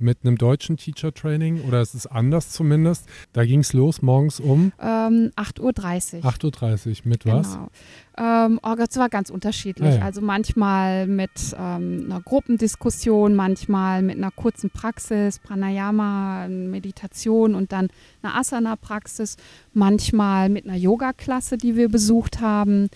mit 0.00 0.18
einem 0.24 0.36
deutschen 0.38 0.76
Teacher-Training 0.76 1.62
oder 1.62 1.80
es 1.80 1.94
ist 1.94 2.06
anders 2.06 2.50
zumindest. 2.50 3.06
Da 3.32 3.44
ging 3.44 3.60
es 3.60 3.72
los 3.72 4.02
morgens 4.02 4.40
um 4.40 4.72
Ähm, 4.80 5.30
8.30 5.36 5.60
Uhr. 5.60 6.30
8.30 6.30 6.88
Uhr. 6.88 6.96
Mit 7.04 7.26
was? 7.26 7.54
Genau. 7.54 7.68
Ähm, 8.18 8.60
oh 8.62 8.76
Gott, 8.76 8.90
es 8.90 8.96
war 8.98 9.08
ganz 9.08 9.30
unterschiedlich. 9.30 9.88
Ah, 9.88 9.96
ja. 9.96 10.02
Also 10.02 10.20
manchmal 10.20 11.06
mit 11.06 11.30
ähm, 11.58 12.02
einer 12.06 12.20
Gruppendiskussion, 12.20 13.34
manchmal 13.34 14.02
mit 14.02 14.16
einer 14.16 14.30
kurzen 14.30 14.70
Praxis, 14.70 15.38
Pranayama, 15.38 16.48
Meditation 16.48 17.54
und 17.54 17.72
dann 17.72 17.88
einer 18.22 18.36
Asana-Praxis, 18.36 19.36
manchmal 19.72 20.48
mit 20.50 20.66
einer 20.66 20.76
Yoga-Klasse, 20.76 21.56
die 21.56 21.76
wir 21.76 21.88
besucht 21.88 22.40
haben, 22.40 22.88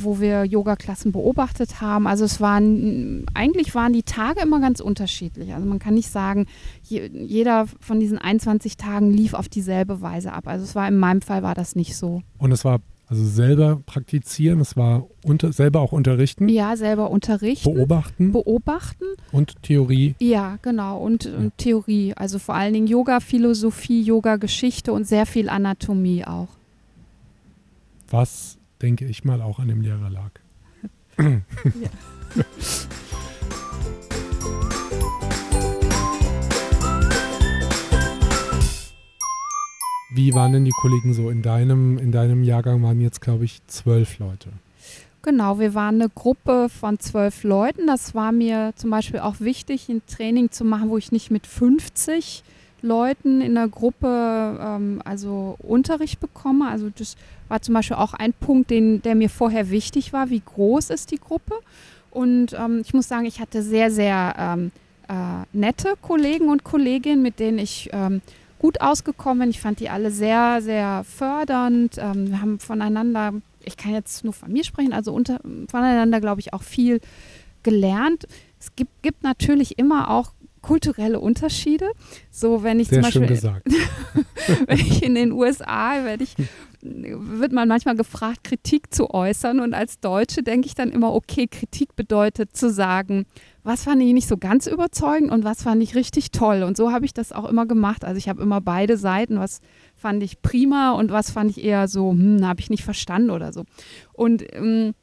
wo 0.00 0.20
wir 0.20 0.44
Yoga-Klassen 0.44 1.12
beobachtet 1.12 1.80
haben. 1.80 2.06
Also 2.06 2.24
es 2.24 2.40
waren, 2.40 3.24
eigentlich 3.34 3.74
waren 3.74 3.92
die 3.92 4.02
Tage 4.02 4.40
immer 4.40 4.60
ganz 4.60 4.80
unterschiedlich. 4.80 5.54
Also 5.54 5.66
man 5.66 5.78
kann 5.78 5.94
nicht 5.94 6.10
sagen, 6.10 6.46
je, 6.82 7.08
jeder 7.12 7.66
von 7.80 7.98
diesen 8.00 8.18
21 8.18 8.76
Tagen 8.76 9.10
lief 9.10 9.34
auf 9.34 9.48
dieselbe 9.48 10.00
Weise 10.02 10.32
ab. 10.32 10.46
Also 10.48 10.64
es 10.64 10.74
war 10.74 10.86
in 10.86 10.98
meinem 10.98 11.22
Fall 11.22 11.42
war 11.42 11.54
das 11.54 11.76
nicht 11.76 11.96
so. 11.96 12.22
Und 12.38 12.52
es 12.52 12.64
war 12.64 12.80
also 13.08 13.24
selber 13.24 13.80
praktizieren, 13.86 14.60
es 14.60 14.76
war 14.76 15.04
unter, 15.24 15.52
selber 15.52 15.80
auch 15.80 15.90
unterrichten, 15.90 16.48
Ja, 16.48 16.76
selber 16.76 17.10
unterrichten. 17.10 17.74
beobachten 17.74 18.30
beobachten. 18.30 19.04
und 19.32 19.60
Theorie. 19.64 20.14
Ja, 20.20 20.58
genau. 20.62 20.98
Und, 20.98 21.26
und 21.26 21.58
Theorie. 21.58 22.14
Also 22.14 22.38
vor 22.38 22.54
allen 22.54 22.72
Dingen 22.72 22.86
Yoga-Philosophie, 22.86 24.02
Yoga-Geschichte 24.02 24.92
und 24.92 25.08
sehr 25.08 25.26
viel 25.26 25.48
Anatomie 25.48 26.24
auch. 26.24 26.46
was, 28.10 28.58
denke 28.82 29.04
ich 29.06 29.24
mal, 29.24 29.40
auch 29.42 29.58
an 29.58 29.68
dem 29.68 29.80
Lehrer 29.80 30.10
lag. 30.10 30.30
Wie 40.12 40.34
waren 40.34 40.52
denn 40.52 40.64
die 40.64 40.72
Kollegen 40.72 41.14
so 41.14 41.30
in 41.30 41.42
deinem, 41.42 41.96
in 41.96 42.10
deinem 42.10 42.42
Jahrgang 42.42 42.82
waren 42.82 43.00
jetzt, 43.00 43.20
glaube 43.20 43.44
ich, 43.44 43.64
zwölf 43.68 44.18
Leute. 44.18 44.50
Genau, 45.22 45.58
wir 45.58 45.74
waren 45.74 45.96
eine 45.96 46.08
Gruppe 46.08 46.68
von 46.68 46.98
zwölf 46.98 47.44
Leuten. 47.44 47.86
Das 47.86 48.14
war 48.14 48.32
mir 48.32 48.72
zum 48.74 48.90
Beispiel 48.90 49.20
auch 49.20 49.38
wichtig, 49.38 49.88
ein 49.88 50.02
Training 50.06 50.50
zu 50.50 50.64
machen, 50.64 50.88
wo 50.90 50.98
ich 50.98 51.12
nicht 51.12 51.30
mit 51.30 51.46
50 51.46 52.42
Leuten 52.82 53.40
in 53.40 53.54
der 53.54 53.68
Gruppe 53.68 54.58
ähm, 54.60 55.00
also 55.04 55.56
Unterricht 55.58 56.20
bekomme. 56.20 56.68
Also 56.68 56.90
das 56.96 57.16
war 57.48 57.62
zum 57.62 57.74
Beispiel 57.74 57.96
auch 57.96 58.14
ein 58.14 58.32
Punkt, 58.32 58.70
den, 58.70 59.02
der 59.02 59.14
mir 59.14 59.30
vorher 59.30 59.70
wichtig 59.70 60.12
war. 60.12 60.30
Wie 60.30 60.42
groß 60.44 60.90
ist 60.90 61.10
die 61.10 61.18
Gruppe? 61.18 61.54
Und 62.10 62.54
ähm, 62.54 62.82
ich 62.84 62.94
muss 62.94 63.08
sagen, 63.08 63.26
ich 63.26 63.40
hatte 63.40 63.62
sehr, 63.62 63.90
sehr 63.90 64.34
ähm, 64.38 64.72
äh, 65.08 65.44
nette 65.52 65.94
Kollegen 66.00 66.48
und 66.48 66.64
Kolleginnen, 66.64 67.22
mit 67.22 67.38
denen 67.38 67.58
ich 67.58 67.90
ähm, 67.92 68.20
gut 68.58 68.80
ausgekommen 68.80 69.40
bin. 69.40 69.50
Ich 69.50 69.60
fand 69.60 69.80
die 69.80 69.88
alle 69.88 70.10
sehr, 70.10 70.60
sehr 70.62 71.04
fördernd. 71.04 71.96
Ähm, 71.98 72.28
wir 72.28 72.40
haben 72.40 72.58
voneinander, 72.58 73.32
ich 73.64 73.76
kann 73.76 73.92
jetzt 73.92 74.24
nur 74.24 74.32
von 74.32 74.52
mir 74.52 74.64
sprechen, 74.64 74.92
also 74.92 75.12
unter, 75.12 75.40
voneinander, 75.68 76.20
glaube 76.20 76.40
ich, 76.40 76.52
auch 76.52 76.62
viel 76.62 77.00
gelernt. 77.62 78.26
Es 78.58 78.74
gibt, 78.76 79.02
gibt 79.02 79.22
natürlich 79.22 79.78
immer 79.78 80.10
auch 80.10 80.32
kulturelle 80.62 81.20
Unterschiede. 81.20 81.90
So, 82.30 82.62
wenn 82.62 82.80
ich 82.80 82.88
Sehr 82.88 83.02
zum 83.02 83.12
schön 83.12 83.22
Beispiel, 83.22 83.36
gesagt. 83.36 83.66
wenn 84.66 84.78
ich 84.78 85.02
in 85.02 85.14
den 85.14 85.32
USA, 85.32 86.04
werde 86.04 86.24
ich, 86.24 86.34
wird 86.82 87.52
man 87.52 87.68
manchmal 87.68 87.96
gefragt, 87.96 88.44
Kritik 88.44 88.92
zu 88.92 89.10
äußern. 89.10 89.60
Und 89.60 89.74
als 89.74 90.00
Deutsche 90.00 90.42
denke 90.42 90.66
ich 90.66 90.74
dann 90.74 90.90
immer, 90.90 91.14
okay, 91.14 91.46
Kritik 91.46 91.96
bedeutet 91.96 92.56
zu 92.56 92.70
sagen, 92.70 93.26
was 93.62 93.84
fand 93.84 94.02
ich 94.02 94.12
nicht 94.12 94.28
so 94.28 94.36
ganz 94.36 94.66
überzeugend 94.66 95.30
und 95.30 95.44
was 95.44 95.62
fand 95.62 95.82
ich 95.82 95.94
richtig 95.94 96.30
toll. 96.30 96.62
Und 96.62 96.76
so 96.76 96.92
habe 96.92 97.04
ich 97.04 97.12
das 97.12 97.32
auch 97.32 97.48
immer 97.48 97.66
gemacht. 97.66 98.04
Also 98.04 98.18
ich 98.18 98.28
habe 98.28 98.42
immer 98.42 98.60
beide 98.60 98.96
Seiten, 98.96 99.38
was 99.38 99.60
fand 99.94 100.22
ich 100.22 100.40
prima 100.40 100.92
und 100.92 101.10
was 101.10 101.30
fand 101.30 101.50
ich 101.50 101.62
eher 101.62 101.86
so, 101.88 102.10
hm, 102.10 102.46
habe 102.46 102.60
ich 102.60 102.70
nicht 102.70 102.84
verstanden 102.84 103.30
oder 103.30 103.52
so. 103.52 103.64
Und 104.12 104.44
ähm, 104.54 104.94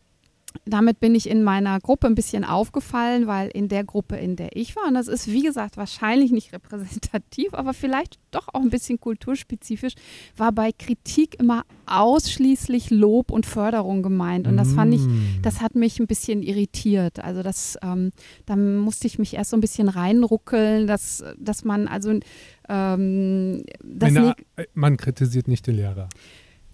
damit 0.66 1.00
bin 1.00 1.14
ich 1.16 1.30
in 1.30 1.44
meiner 1.44 1.80
Gruppe 1.80 2.08
ein 2.08 2.16
bisschen 2.16 2.44
aufgefallen, 2.44 3.28
weil 3.28 3.50
in 3.50 3.68
der 3.68 3.84
Gruppe, 3.84 4.16
in 4.16 4.36
der 4.36 4.56
ich 4.56 4.76
war, 4.76 4.88
und 4.88 4.94
das 4.94 5.08
ist 5.08 5.28
wie 5.28 5.44
gesagt 5.44 5.78
wahrscheinlich 5.78 6.32
nicht 6.32 6.54
repräsentativ, 6.54 7.54
aber 7.54 7.74
vielleicht 7.74 8.18
doch 8.32 8.48
auch 8.54 8.62
ein 8.62 8.70
bisschen 8.70 9.00
kulturspezifisch, 9.00 9.94
war 10.36 10.52
bei 10.52 10.72
Kritik 10.72 11.40
immer 11.40 11.64
ausschließlich 11.86 12.90
Lob 12.90 13.32
und 13.32 13.46
Förderung 13.46 14.04
gemeint. 14.04 14.48
Und 14.48 14.58
das 14.58 14.74
fand 14.74 14.94
ich, 14.94 15.02
Mm. 15.02 15.42
das 15.42 15.62
hat 15.62 15.76
mich 15.76 16.00
ein 16.00 16.08
bisschen 16.08 16.42
irritiert. 16.44 17.20
Also 17.20 17.44
das, 17.44 17.78
ähm, 17.82 18.12
da 18.46 18.56
musste 18.56 19.08
ich 19.08 19.20
mich 19.20 19.36
erst 19.36 19.52
so 19.52 19.58
ein 19.58 19.62
bisschen 19.62 19.88
reinruckeln, 19.90 20.88
dass, 20.88 21.24
dass 21.38 21.64
man 21.64 21.88
also 21.88 22.20
ähm, 22.68 23.64
das 23.84 24.10
Eine, 24.10 24.36
äh, 24.58 24.66
man 24.74 24.98
kritisiert 24.98 25.48
nicht 25.48 25.68
den 25.68 25.76
Lehrer. 25.76 26.10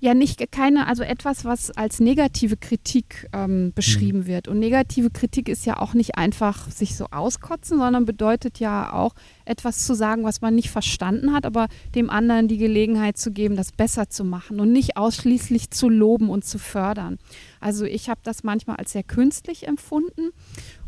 Ja, 0.03 0.13
nicht 0.13 0.51
keine, 0.51 0.87
also 0.87 1.01
etwas, 1.01 1.45
was 1.45 1.71
als 1.71 2.01
negative 2.01 2.57
Kritik 2.57 3.29
ähm, 3.31 3.71
beschrieben 3.73 4.25
wird. 4.25 4.49
Und 4.49 4.59
negative 4.59 5.09
Kritik 5.09 5.47
ist 5.47 5.65
ja 5.65 5.79
auch 5.79 5.93
nicht 5.93 6.17
einfach 6.17 6.69
sich 6.69 6.97
so 6.97 7.05
auskotzen, 7.09 7.77
sondern 7.77 8.03
bedeutet 8.03 8.59
ja 8.59 8.91
auch 8.91 9.15
etwas 9.45 9.85
zu 9.85 9.93
sagen, 9.93 10.25
was 10.25 10.41
man 10.41 10.55
nicht 10.55 10.71
verstanden 10.71 11.31
hat, 11.31 11.45
aber 11.45 11.69
dem 11.95 12.09
anderen 12.09 12.49
die 12.49 12.57
Gelegenheit 12.57 13.15
zu 13.15 13.31
geben, 13.31 13.55
das 13.55 13.71
besser 13.71 14.09
zu 14.09 14.25
machen 14.25 14.59
und 14.59 14.73
nicht 14.73 14.97
ausschließlich 14.97 15.71
zu 15.71 15.87
loben 15.87 16.29
und 16.29 16.43
zu 16.43 16.59
fördern. 16.59 17.17
Also 17.61 17.85
ich 17.85 18.09
habe 18.09 18.19
das 18.23 18.43
manchmal 18.43 18.75
als 18.75 18.91
sehr 18.91 19.03
künstlich 19.03 19.69
empfunden 19.69 20.31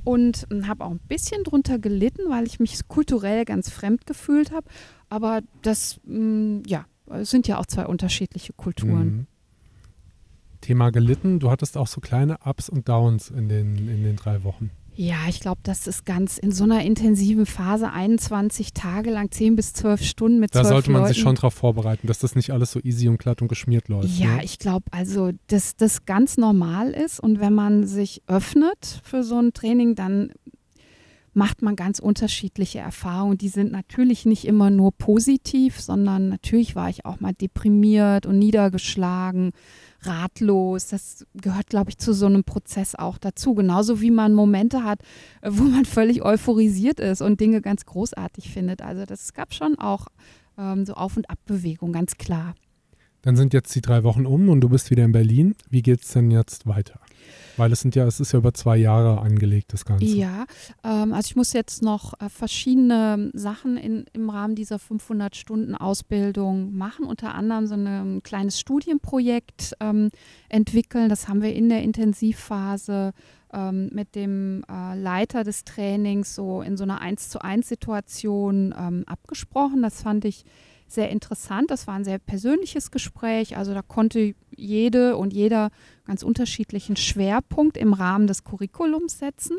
und 0.04 0.46
ähm, 0.52 0.68
habe 0.68 0.84
auch 0.84 0.92
ein 0.92 1.00
bisschen 1.08 1.46
drunter 1.46 1.80
gelitten, 1.80 2.24
weil 2.28 2.46
ich 2.48 2.60
mich 2.60 2.86
kulturell 2.90 3.46
ganz 3.46 3.70
fremd 3.70 4.06
gefühlt 4.06 4.52
habe. 4.52 4.68
Aber 5.08 5.40
das, 5.62 6.02
mh, 6.04 6.64
ja, 6.68 6.86
es 7.12 7.30
sind 7.30 7.48
ja 7.48 7.58
auch 7.58 7.66
zwei 7.66 7.86
unterschiedliche 7.86 8.54
Kulturen. 8.54 9.06
Mhm. 9.06 9.28
Thema 10.62 10.90
gelitten. 10.90 11.40
Du 11.40 11.52
hattest 11.52 11.78
auch 11.78 11.88
so 11.88 12.02
kleine 12.02 12.38
Ups 12.44 12.70
und 12.70 12.90
Downs 12.90 13.30
in 13.30 13.50
den, 13.50 13.76
in 13.88 14.04
den 14.04 14.16
drei 14.16 14.44
Wochen. 14.44 14.72
Ja, 14.98 15.28
ich 15.28 15.42
glaube, 15.42 15.60
das 15.64 15.88
ist 15.88 16.06
ganz 16.06 16.38
in 16.38 16.54
so 16.54 16.64
einer 16.64 16.82
intensiven 16.84 17.46
Phase, 17.46 17.92
21 17.92 18.74
Tage 18.74 19.12
lang, 19.12 19.30
10 19.30 19.58
bis 19.58 19.74
12 19.74 20.02
Stunden 20.04 20.40
mit 20.40 20.56
Da 20.56 20.62
12 20.62 20.70
sollte 20.70 20.92
man 20.92 21.02
Leuten. 21.02 21.14
sich 21.14 21.22
schon 21.22 21.36
darauf 21.36 21.54
vorbereiten, 21.54 22.08
dass 22.08 22.20
das 22.20 22.34
nicht 22.36 22.52
alles 22.52 22.72
so 22.72 22.80
easy 22.80 23.10
und 23.10 23.18
glatt 23.18 23.42
und 23.42 23.50
geschmiert 23.50 23.90
läuft. 23.90 24.18
Ja, 24.18 24.38
ne? 24.38 24.46
ich 24.46 24.58
glaube, 24.58 24.86
also, 24.92 25.32
dass 25.48 25.76
das 25.76 26.06
ganz 26.06 26.38
normal 26.38 26.92
ist 26.92 27.20
und 27.20 27.42
wenn 27.42 27.54
man 27.54 27.86
sich 27.86 28.22
öffnet 28.28 29.02
für 29.04 29.24
so 29.24 29.38
ein 29.38 29.52
Training, 29.52 29.96
dann 29.96 30.32
macht 31.36 31.62
man 31.62 31.76
ganz 31.76 32.00
unterschiedliche 32.00 32.80
Erfahrungen. 32.80 33.38
Die 33.38 33.50
sind 33.50 33.72
natürlich 33.72 34.26
nicht 34.26 34.46
immer 34.46 34.70
nur 34.70 34.92
positiv, 34.94 35.82
sondern 35.82 36.30
natürlich 36.30 36.76
war 36.76 36.90
ich 36.90 37.06
auch 37.06 37.20
mal 37.20 37.34
deprimiert 37.34 38.26
und 38.26 38.40
niedergeschlagen, 38.40 39.52
ratlos. 40.02 40.88
Das 40.88 41.26
gehört, 41.34 41.68
glaube 41.68 41.90
ich, 41.90 41.98
zu 41.98 42.14
so 42.14 42.26
einem 42.26 42.46
Prozess 42.46 42.96
auch 42.96 43.18
dazu. 43.18 43.54
Genauso 43.54 44.00
wie 44.00 44.12
man 44.12 44.34
Momente 44.34 44.84
hat, 44.84 45.02
wo 45.46 45.64
man 45.64 45.84
völlig 45.86 46.24
euphorisiert 46.24 47.02
ist 47.02 47.22
und 47.22 47.42
Dinge 47.42 47.62
ganz 47.62 47.86
großartig 47.86 48.50
findet. 48.50 48.82
Also 48.82 49.06
das 49.06 49.34
gab 49.34 49.54
schon 49.54 49.78
auch 49.78 50.08
ähm, 50.58 50.86
so 50.86 50.94
Auf- 50.94 51.18
und 51.18 51.30
Abbewegung, 51.30 51.92
ganz 51.92 52.18
klar. 52.18 52.56
Dann 53.24 53.36
sind 53.36 53.54
jetzt 53.54 53.76
die 53.76 53.82
drei 53.82 54.04
Wochen 54.04 54.26
um 54.26 54.50
und 54.50 54.62
du 54.62 54.70
bist 54.70 54.90
wieder 54.90 55.04
in 55.04 55.12
Berlin. 55.12 55.56
Wie 55.70 55.82
geht 55.82 56.04
es 56.04 56.10
denn 56.10 56.32
jetzt 56.32 56.66
weiter? 56.66 57.00
Weil 57.58 57.72
es 57.72 57.80
sind 57.80 57.96
ja, 57.96 58.06
es 58.06 58.20
ist 58.20 58.34
ja 58.34 58.40
über 58.40 58.54
zwei 58.54 58.78
Jahre 58.78 59.22
angelegt, 59.22 59.72
das 59.74 59.86
Ganze. 59.86 60.06
Ja, 60.06 60.46
ähm, 60.84 61.14
also 61.14 61.28
ich 61.28 61.36
muss 61.36 61.54
jetzt 61.54 61.82
noch 61.82 62.14
äh, 62.20 62.30
verschiedene 62.30 63.32
Sachen 63.34 63.78
in, 63.78 64.06
im 64.14 64.30
Rahmen 64.30 64.56
dieser 64.56 64.78
500-Stunden-Ausbildung 64.78 66.76
machen, 66.76 67.06
unter 67.06 67.34
anderem 67.34 67.68
so 67.68 67.76
ein 67.76 68.22
kleines 68.24 68.60
Studienprojekt 68.60 69.76
ähm, 69.80 70.10
entwickeln. 70.50 71.10
Das 71.10 71.28
haben 71.28 71.42
wir 71.42 71.54
in 71.54 71.70
der 71.70 71.82
Intensivphase 71.84 73.14
ähm, 73.54 73.90
mit 73.94 74.16
dem 74.16 74.64
äh, 74.70 75.00
Leiter 75.00 75.44
des 75.44 75.64
Trainings 75.64 76.36
so 76.36 76.62
in 76.62 76.78
so 76.78 76.84
einer 76.84 77.02
1 77.02 77.30
zu 77.30 77.42
1 77.42 77.68
Situation 77.68 78.76
ähm, 78.78 79.04
abgesprochen. 79.08 79.82
Das 79.82 80.02
fand 80.02 80.26
ich 80.26 80.44
sehr 80.88 81.10
interessant. 81.10 81.72
Das 81.72 81.88
war 81.88 81.96
ein 81.96 82.04
sehr 82.04 82.20
persönliches 82.20 82.92
Gespräch. 82.92 83.58
Also 83.58 83.74
da 83.74 83.82
konnte 83.82 84.36
jede 84.56 85.18
und 85.18 85.34
jeder 85.34 85.70
ganz 86.06 86.24
unterschiedlichen 86.24 86.96
Schwerpunkt 86.96 87.78
im 87.78 87.94
Rahmen 87.94 88.28
des 88.28 88.44
Curriculums 88.44 89.20
setzen. 89.20 89.58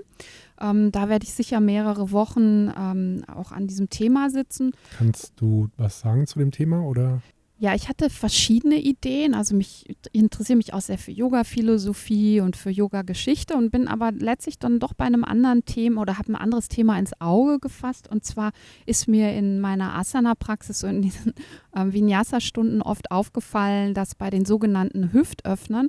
Ähm, 0.61 0.93
da 0.93 1.09
werde 1.09 1.25
ich 1.25 1.35
sicher 1.35 1.61
mehrere 1.61 2.13
Wochen 2.13 2.73
ähm, 2.77 3.25
auch 3.27 3.53
an 3.53 3.67
diesem 3.67 3.91
Thema 3.91 4.31
sitzen. 4.31 4.73
Kannst 4.97 5.35
du 5.37 5.69
was 5.77 6.01
sagen 6.01 6.27
zu 6.27 6.39
dem 6.39 6.53
Thema 6.53 6.83
oder? 6.83 7.21
Ja, 7.59 7.75
ich 7.75 7.89
hatte 7.89 8.11
verschiedene 8.11 8.77
Ideen. 8.77 9.35
Also 9.35 9.57
mich 9.57 9.85
ich 9.89 9.97
interessiere 10.13 10.59
mich 10.59 10.75
auch 10.75 10.83
sehr 10.83 10.99
für 10.99 11.11
Yoga-Philosophie 11.11 12.41
und 12.41 12.55
für 12.55 12.69
Yoga-Geschichte 12.69 13.57
und 13.57 13.71
bin 13.71 13.89
aber 13.89 14.13
letztlich 14.13 14.59
dann 14.59 14.79
doch 14.79 14.93
bei 14.93 15.07
einem 15.07 15.25
anderen 15.25 15.65
Thema 15.65 16.03
oder 16.03 16.19
habe 16.19 16.33
ein 16.33 16.37
anderes 16.37 16.69
Thema 16.69 16.99
ins 16.99 17.19
Auge 17.19 17.59
gefasst. 17.59 18.09
Und 18.09 18.27
zwar 18.27 18.53
ist 18.85 19.09
mir 19.09 19.33
in 19.33 19.61
meiner 19.61 19.95
Asana-Praxis 19.95 20.85
und 20.85 20.97
in 20.97 21.03
diesen 21.03 21.33
ähm, 21.77 21.95
Vinyasa-Stunden 21.95 22.83
oft 22.83 23.11
aufgefallen, 23.11 23.95
dass 23.95 24.15
bei 24.15 24.29
den 24.29 24.45
sogenannten 24.45 25.15
Hüftöffnern, 25.15 25.89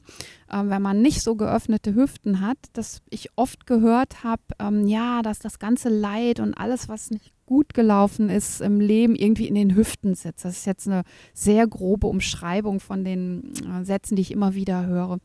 ähm, 0.50 0.70
wenn 0.70 0.82
man 0.82 1.02
nicht 1.02 1.22
so 1.22 1.36
geöffnete 1.36 1.96
Hüften 1.96 2.40
hat, 2.40 2.58
dass 2.72 3.02
ich 3.10 3.32
oft 3.36 3.68
gehört 3.68 4.24
habe, 4.24 4.44
ähm, 4.60 4.88
ja, 4.88 5.22
dass 5.22 5.40
das 5.40 5.60
ganze 5.60 5.90
Leid 5.90 6.40
und 6.40 6.54
alles, 6.54 6.88
was 6.88 7.12
nicht 7.12 7.34
gut 7.48 7.74
gelaufen 7.74 8.30
ist 8.30 8.62
im 8.62 8.80
Leben, 8.80 9.16
irgendwie 9.16 9.48
in 9.48 9.56
den 9.56 9.76
Hüften 9.76 10.14
sitzt. 10.14 10.46
Das 10.46 10.58
ist 10.58 10.66
jetzt 10.66 10.88
eine 10.88 11.02
sehr 11.34 11.66
grobe 11.66 12.06
Umschreibung 12.06 12.80
von 12.80 13.04
den 13.04 13.54
äh, 13.66 13.84
Sätzen, 13.84 14.16
die 14.16 14.22
ich 14.22 14.32
immer 14.32 14.54
wieder 14.54 14.86
höre. 14.86 15.18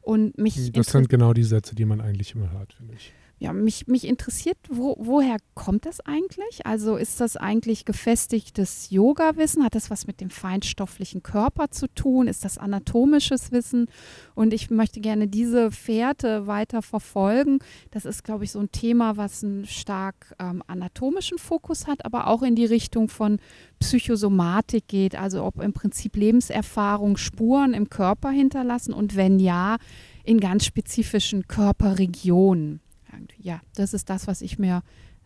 Und 0.00 0.38
mich, 0.38 0.72
Das 0.72 0.86
sind 0.86 1.10
genau 1.10 1.34
die 1.34 1.44
Sätze, 1.44 1.74
die 1.74 1.84
man 1.84 2.00
eigentlich 2.00 2.34
immer 2.34 2.50
hört, 2.52 2.72
finde 2.72 2.94
ich. 2.94 3.12
Ja, 3.38 3.52
mich, 3.52 3.88
mich 3.88 4.06
interessiert, 4.06 4.56
wo, 4.70 4.96
woher 4.98 5.36
kommt 5.54 5.86
das 5.86 6.00
eigentlich? 6.00 6.66
Also 6.66 6.96
ist 6.96 7.20
das 7.20 7.36
eigentlich 7.36 7.84
gefestigtes 7.84 8.90
Yoga-Wissen? 8.90 9.64
Hat 9.64 9.74
das 9.74 9.90
was 9.90 10.06
mit 10.06 10.20
dem 10.20 10.30
feinstofflichen 10.30 11.22
Körper 11.22 11.70
zu 11.70 11.88
tun? 11.88 12.28
Ist 12.28 12.44
das 12.44 12.58
anatomisches 12.58 13.50
Wissen? 13.50 13.86
Und 14.34 14.54
ich 14.54 14.70
möchte 14.70 15.00
gerne 15.00 15.26
diese 15.26 15.70
Fährte 15.72 16.46
weiter 16.46 16.80
verfolgen. 16.80 17.58
Das 17.90 18.04
ist, 18.04 18.22
glaube 18.22 18.44
ich, 18.44 18.52
so 18.52 18.60
ein 18.60 18.70
Thema, 18.70 19.16
was 19.16 19.42
einen 19.42 19.66
stark 19.66 20.34
ähm, 20.38 20.62
anatomischen 20.66 21.38
Fokus 21.38 21.86
hat, 21.86 22.04
aber 22.04 22.28
auch 22.28 22.42
in 22.42 22.54
die 22.54 22.66
Richtung 22.66 23.08
von 23.08 23.40
Psychosomatik 23.80 24.86
geht. 24.86 25.16
Also 25.16 25.44
ob 25.44 25.60
im 25.60 25.72
Prinzip 25.72 26.16
Lebenserfahrung 26.16 27.16
Spuren 27.16 27.74
im 27.74 27.90
Körper 27.90 28.30
hinterlassen 28.30 28.94
und 28.94 29.16
wenn 29.16 29.40
ja, 29.40 29.76
in 30.24 30.40
ganz 30.40 30.64
spezifischen 30.64 31.46
Körperregionen. 31.46 32.80
Irgendwie, 33.30 33.48
Ja, 33.48 33.60
das 33.74 33.94
ist 33.94 34.10
das, 34.10 34.26
was 34.26 34.42
ich 34.42 34.58
mir 34.58 34.82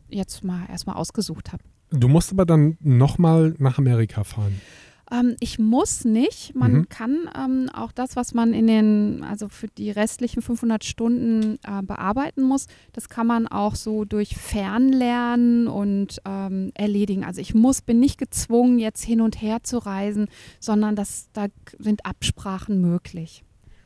jetzt 0.09 0.45
mal 0.45 0.67
erstmal 0.69 0.97
ausgesucht 0.97 1.53
habe. 1.53 1.63
Du 1.91 2.09
musst 2.09 2.33
aber 2.33 2.45
dann 2.47 2.77
nochmal 2.81 3.55
nach 3.59 3.79
Amerika 3.79 4.25
fahren. 4.25 4.61
Ähm, 5.11 5.37
ich 5.41 5.59
muss 5.59 6.05
nicht. 6.05 6.55
Man 6.55 6.73
Mhm. 6.73 6.89
kann 6.91 7.31
ähm, 7.35 7.71
auch 7.73 7.93
das, 7.93 8.15
was 8.15 8.35
man 8.35 8.53
in 8.53 8.67
den, 8.67 9.25
also 9.25 9.49
für 9.49 9.69
die 9.69 9.91
restlichen 9.91 10.43
500 10.43 10.85
Stunden 10.85 11.59
äh, 11.67 11.83
bearbeiten 11.83 12.43
muss, 12.43 12.67
das 12.93 13.09
kann 13.09 13.27
man 13.27 13.47
auch 13.47 13.75
so 13.75 14.05
durch 14.05 14.37
Fernlernen 14.37 15.67
und 15.67 16.21
ähm, 16.27 16.73
erledigen. 16.75 17.25
Also 17.25 17.41
ich 17.41 17.55
muss, 17.55 17.81
bin 17.81 18.01
nicht 18.01 18.19
gezwungen, 18.19 18.79
jetzt 18.79 19.03
hin 19.03 19.21
und 19.21 19.41
her 19.41 19.59
zu 19.63 19.79
reisen, 19.79 20.29
sondern 20.61 20.95
das, 20.97 21.29
da 21.33 21.47
sind 21.79 22.05
Absprachen 22.05 22.81
möglich. 22.81 23.45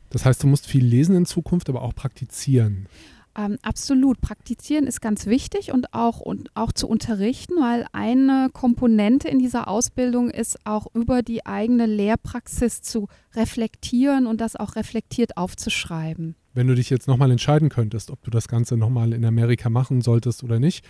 Das 0.09 0.25
heißt, 0.25 0.43
du 0.43 0.47
musst 0.47 0.67
viel 0.67 0.85
lesen 0.85 1.15
in 1.15 1.25
Zukunft, 1.25 1.69
aber 1.69 1.81
auch 1.81 1.95
praktizieren. 1.95 2.87
Ähm, 3.35 3.57
absolut. 3.63 4.21
Praktizieren 4.21 4.85
ist 4.85 5.01
ganz 5.01 5.25
wichtig 5.25 5.71
und 5.71 5.93
auch, 5.93 6.19
und 6.19 6.55
auch 6.55 6.71
zu 6.71 6.87
unterrichten, 6.87 7.55
weil 7.55 7.87
eine 7.91 8.49
Komponente 8.53 9.27
in 9.27 9.39
dieser 9.39 9.67
Ausbildung 9.67 10.29
ist 10.29 10.59
auch 10.65 10.87
über 10.93 11.23
die 11.23 11.45
eigene 11.45 11.87
Lehrpraxis 11.87 12.81
zu 12.83 13.07
reflektieren 13.33 14.27
und 14.27 14.39
das 14.39 14.55
auch 14.55 14.75
reflektiert 14.75 15.35
aufzuschreiben. 15.37 16.35
Wenn 16.53 16.67
du 16.67 16.75
dich 16.75 16.91
jetzt 16.91 17.07
nochmal 17.07 17.31
entscheiden 17.31 17.69
könntest, 17.69 18.11
ob 18.11 18.21
du 18.23 18.29
das 18.29 18.47
Ganze 18.47 18.77
nochmal 18.77 19.13
in 19.13 19.25
Amerika 19.25 19.69
machen 19.71 20.01
solltest 20.01 20.43
oder 20.43 20.59
nicht, 20.59 20.85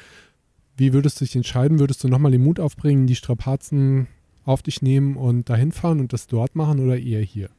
Wie 0.75 0.93
würdest 0.93 1.21
du 1.21 1.25
dich 1.25 1.35
entscheiden? 1.35 1.79
Würdest 1.79 2.03
du 2.03 2.07
nochmal 2.07 2.31
den 2.31 2.43
Mut 2.43 2.59
aufbringen, 2.59 3.05
die 3.07 3.15
Strapazen 3.15 4.07
auf 4.43 4.63
dich 4.63 4.81
nehmen 4.81 5.15
und 5.15 5.49
dahin 5.49 5.71
fahren 5.71 5.99
und 5.99 6.13
das 6.13 6.27
dort 6.27 6.55
machen 6.55 6.79
oder 6.79 6.97
eher 6.97 7.21
hier? 7.21 7.49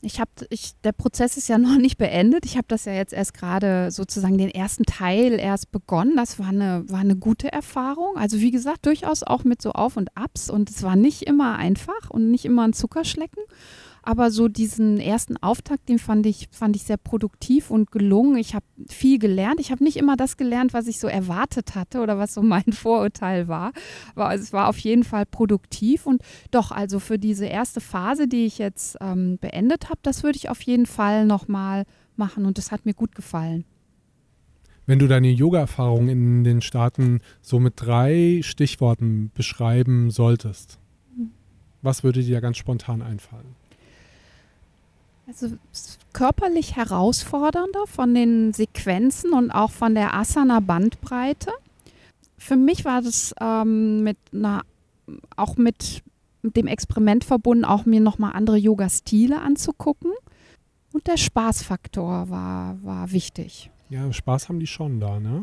Ich 0.00 0.20
habe, 0.20 0.30
ich, 0.50 0.72
der 0.84 0.92
Prozess 0.92 1.36
ist 1.36 1.48
ja 1.48 1.58
noch 1.58 1.76
nicht 1.76 1.98
beendet. 1.98 2.44
Ich 2.44 2.56
habe 2.56 2.66
das 2.68 2.84
ja 2.84 2.92
jetzt 2.92 3.12
erst 3.12 3.34
gerade 3.34 3.90
sozusagen 3.90 4.38
den 4.38 4.50
ersten 4.50 4.84
Teil 4.84 5.38
erst 5.38 5.70
begonnen. 5.72 6.16
Das 6.16 6.38
war 6.38 6.48
eine, 6.48 6.84
war 6.88 7.00
eine 7.00 7.16
gute 7.16 7.52
Erfahrung. 7.52 8.16
Also 8.16 8.40
wie 8.40 8.50
gesagt, 8.50 8.86
durchaus 8.86 9.22
auch 9.22 9.44
mit 9.44 9.62
so 9.62 9.72
Auf 9.72 9.96
und 9.96 10.16
Abs 10.16 10.50
und 10.50 10.70
es 10.70 10.82
war 10.82 10.96
nicht 10.96 11.22
immer 11.22 11.56
einfach 11.56 12.10
und 12.10 12.30
nicht 12.30 12.44
immer 12.44 12.66
ein 12.66 12.72
Zuckerschlecken. 12.72 13.42
Aber 14.08 14.30
so 14.30 14.48
diesen 14.48 14.98
ersten 14.98 15.36
Auftakt, 15.36 15.90
den 15.90 15.98
fand 15.98 16.24
ich, 16.24 16.48
fand 16.50 16.74
ich 16.76 16.84
sehr 16.84 16.96
produktiv 16.96 17.70
und 17.70 17.90
gelungen. 17.90 18.38
Ich 18.38 18.54
habe 18.54 18.64
viel 18.88 19.18
gelernt. 19.18 19.60
Ich 19.60 19.70
habe 19.70 19.84
nicht 19.84 19.98
immer 19.98 20.16
das 20.16 20.38
gelernt, 20.38 20.72
was 20.72 20.86
ich 20.86 20.98
so 20.98 21.08
erwartet 21.08 21.74
hatte 21.74 22.00
oder 22.00 22.16
was 22.16 22.32
so 22.32 22.40
mein 22.40 22.64
Vorurteil 22.72 23.48
war. 23.48 23.72
Aber 24.14 24.34
es 24.34 24.50
war 24.54 24.68
auf 24.68 24.78
jeden 24.78 25.04
Fall 25.04 25.26
produktiv. 25.26 26.06
Und 26.06 26.22
doch, 26.50 26.70
also 26.70 27.00
für 27.00 27.18
diese 27.18 27.44
erste 27.44 27.82
Phase, 27.82 28.28
die 28.28 28.46
ich 28.46 28.56
jetzt 28.56 28.96
ähm, 29.02 29.36
beendet 29.42 29.90
habe, 29.90 30.00
das 30.02 30.22
würde 30.22 30.38
ich 30.38 30.48
auf 30.48 30.62
jeden 30.62 30.86
Fall 30.86 31.26
nochmal 31.26 31.84
machen. 32.16 32.46
Und 32.46 32.56
das 32.56 32.72
hat 32.72 32.86
mir 32.86 32.94
gut 32.94 33.14
gefallen. 33.14 33.66
Wenn 34.86 35.00
du 35.00 35.06
deine 35.06 35.28
Yoga-Erfahrung 35.28 36.08
in 36.08 36.44
den 36.44 36.62
Staaten 36.62 37.20
so 37.42 37.60
mit 37.60 37.74
drei 37.76 38.40
Stichworten 38.42 39.30
beschreiben 39.34 40.10
solltest, 40.10 40.78
hm. 41.14 41.32
was 41.82 42.04
würde 42.04 42.22
dir 42.22 42.40
ganz 42.40 42.56
spontan 42.56 43.02
einfallen? 43.02 43.67
Also 45.28 45.58
körperlich 46.14 46.76
herausfordernder 46.76 47.86
von 47.86 48.14
den 48.14 48.54
Sequenzen 48.54 49.34
und 49.34 49.50
auch 49.50 49.70
von 49.70 49.94
der 49.94 50.14
Asana-Bandbreite. 50.14 51.52
Für 52.38 52.56
mich 52.56 52.86
war 52.86 53.02
das 53.02 53.34
ähm, 53.38 54.02
mit 54.02 54.16
einer, 54.32 54.62
auch 55.36 55.56
mit 55.56 56.02
dem 56.42 56.66
Experiment 56.66 57.24
verbunden, 57.24 57.66
auch 57.66 57.84
mir 57.84 58.00
nochmal 58.00 58.32
andere 58.32 58.56
Yoga-Stile 58.56 59.40
anzugucken. 59.40 60.12
Und 60.94 61.06
der 61.06 61.18
Spaßfaktor 61.18 62.30
war, 62.30 62.82
war 62.82 63.12
wichtig. 63.12 63.70
Ja, 63.90 64.10
Spaß 64.10 64.48
haben 64.48 64.60
die 64.60 64.66
schon 64.66 64.98
da, 64.98 65.20
ne? 65.20 65.42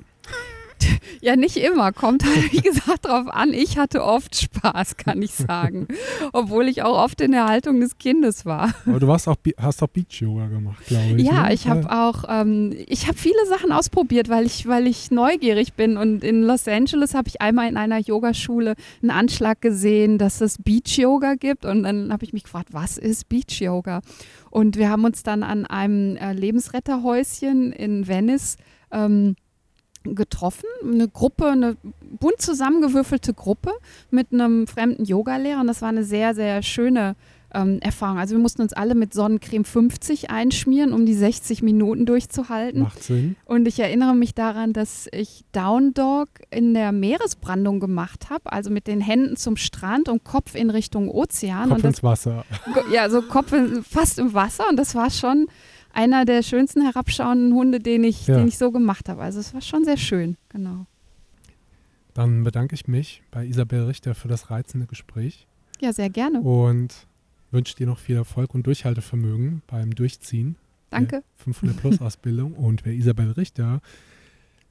Ja, 1.22 1.36
nicht 1.36 1.58
immer. 1.58 1.92
Kommt 1.92 2.24
halt, 2.24 2.52
wie 2.52 2.62
gesagt, 2.62 3.06
drauf 3.06 3.28
an. 3.30 3.54
Ich 3.54 3.78
hatte 3.78 4.04
oft 4.04 4.36
Spaß, 4.36 4.98
kann 4.98 5.22
ich 5.22 5.32
sagen. 5.32 5.88
Obwohl 6.34 6.68
ich 6.68 6.84
auch 6.84 6.98
oft 6.98 7.22
in 7.22 7.32
der 7.32 7.48
Haltung 7.48 7.80
des 7.80 7.98
Kindes 7.98 8.46
war. 8.46 8.74
Aber 8.86 9.00
du 9.00 9.08
warst 9.08 9.28
auch, 9.28 9.38
hast 9.58 9.82
auch 9.82 9.88
Beach-Yoga 9.88 10.48
gemacht, 10.48 10.86
glaube 10.86 11.16
ich. 11.18 11.26
Ja, 11.26 11.48
ne? 11.48 11.54
ich 11.54 11.68
habe 11.68 11.90
auch, 11.92 12.26
ähm, 12.28 12.76
ich 12.88 13.08
habe 13.08 13.18
viele 13.18 13.46
Sachen 13.48 13.72
ausprobiert, 13.72 14.30
weil 14.30 14.46
ich, 14.46 14.68
weil 14.68 14.88
ich 14.88 15.10
neugierig 15.10 15.74
bin. 15.74 15.98
Und 15.98 16.24
in 16.24 16.44
Los 16.44 16.68
Angeles 16.68 17.16
habe 17.16 17.28
ich 17.28 17.42
einmal 17.42 17.70
in 17.70 17.78
einer 17.78 18.00
Yogaschule 18.00 18.76
einen 19.02 19.12
Anschlag 19.12 19.62
gesehen, 19.62 20.18
dass 20.18 20.42
es 20.42 20.58
Beach-Yoga 20.62 21.36
gibt. 21.36 21.66
Und 21.66 21.84
dann 21.84 22.12
habe 22.12 22.24
ich 22.24 22.34
mich 22.34 22.44
gefragt, 22.44 22.70
was 22.72 22.98
ist 22.98 23.30
Beach-Yoga? 23.30 24.02
Und 24.52 24.78
wir 24.78 24.90
haben 24.90 25.06
uns 25.06 25.24
dann 25.24 25.44
an 25.44 25.66
einem 25.66 26.18
äh, 26.18 26.34
Lebensretterhäuschen 26.34 27.72
in 27.72 28.08
Venice 28.08 28.58
ähm, 28.92 29.36
getroffen, 30.14 30.68
eine 30.84 31.08
Gruppe, 31.08 31.48
eine 31.48 31.78
bunt 32.02 32.42
zusammengewürfelte 32.42 33.34
Gruppe 33.34 33.72
mit 34.12 34.32
einem 34.32 34.68
fremden 34.68 35.06
Yogalehrer 35.06 35.62
und 35.62 35.68
das 35.68 35.82
war 35.82 35.90
eine 35.90 36.04
sehr, 36.04 36.36
sehr 36.36 36.62
schöne 36.62 37.16
ähm, 37.56 37.80
Erfahrung. 37.82 38.20
Also 38.20 38.36
wir 38.36 38.42
mussten 38.42 38.62
uns 38.62 38.74
alle 38.74 38.96
mit 38.96 39.14
Sonnencreme 39.14 39.64
50 39.64 40.30
einschmieren, 40.30 40.94
um 40.94 41.06
die 41.06 41.14
60 41.14 41.64
Minuten 41.64 42.06
durchzuhalten. 42.06 42.82
Macht 42.82 43.04
Sinn. 43.04 43.36
Und 43.46 43.68
ich 43.68 43.80
erinnere 43.80 44.16
mich 44.16 44.36
daran, 44.36 44.74
dass 44.74 45.08
ich 45.12 45.46
Down 45.52 45.94
Dog 45.94 46.30
in 46.52 46.74
der 46.74 46.92
Meeresbrandung 46.92 47.80
gemacht 47.80 48.30
habe, 48.30 48.52
also 48.52 48.70
mit 48.70 48.88
den 48.88 49.02
Händen 49.02 49.38
zum 49.38 49.56
Strand 49.56 50.10
und 50.10 50.24
Kopf 50.24 50.56
in 50.56 50.70
Richtung 50.70 51.10
Ozean. 51.10 51.70
Kopf 51.70 51.78
und 51.78 51.86
das, 51.86 51.96
ins 51.96 52.04
Wasser. 52.04 52.46
Ja, 52.92 53.10
so 53.10 53.22
Kopf 53.22 53.54
in, 53.54 53.84
fast 53.84 54.20
im 54.20 54.34
Wasser 54.34 54.66
und 54.70 54.78
das 54.78 54.96
war 54.96 55.10
schon 55.10 55.48
einer 55.96 56.26
der 56.26 56.44
schönsten 56.44 56.82
herabschauenden 56.82 57.54
Hunde, 57.54 57.80
den 57.80 58.04
ich, 58.04 58.28
ja. 58.28 58.38
den 58.38 58.48
ich 58.48 58.58
so 58.58 58.72
gemacht 58.72 59.10
habe. 59.10 59.22
Also 59.22 59.40
es 59.40 59.54
war 59.54 59.62
schon 59.62 59.86
sehr 59.86 59.98
schön, 59.98 60.38
genau. 60.50 60.86
Dann 62.14 62.44
bedanke 62.44 62.76
ich 62.76 62.88
mich 62.88 63.24
bei 63.32 63.46
Isabel 63.46 63.84
Richter 63.84 64.16
für 64.16 64.28
das 64.28 64.52
reizende 64.52 64.86
Gespräch. 64.88 65.48
Ja, 65.82 65.92
sehr 65.92 66.10
gerne. 66.10 66.42
Und 66.42 67.08
wünsche 67.52 67.76
dir 67.76 67.88
noch 67.88 68.00
viel 68.00 68.16
Erfolg 68.16 68.54
und 68.54 68.68
Durchhaltevermögen 68.68 69.62
beim 69.68 69.96
Durchziehen. 69.96 70.56
Danke. 70.90 71.24
500 71.38 71.78
Plus 71.78 72.02
Ausbildung. 72.02 72.54
Und 72.56 72.86
wer 72.86 72.94
Isabel 72.94 73.32
Richter 73.32 73.82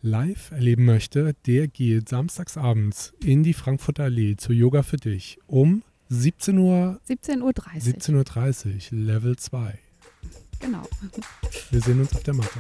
live 0.00 0.52
erleben 0.52 0.84
möchte, 0.84 1.34
der 1.46 1.68
geht 1.68 2.08
samstagsabends 2.08 3.12
in 3.22 3.42
die 3.42 3.52
Frankfurter 3.52 4.04
Allee 4.04 4.36
zu 4.36 4.52
Yoga 4.52 4.82
für 4.82 4.96
dich 4.96 5.38
um 5.46 5.82
17 6.08 6.58
Uhr. 6.58 7.00
17.30 7.08 7.42
Uhr. 7.42 7.50
17.30 7.50 8.92
Uhr, 8.92 8.98
Level 8.98 9.36
2. 9.36 9.78
Genau. 10.64 10.82
Wir 11.70 11.80
sehen 11.82 12.00
uns 12.00 12.14
auf 12.14 12.22
der 12.22 12.32
Matte. 12.32 12.58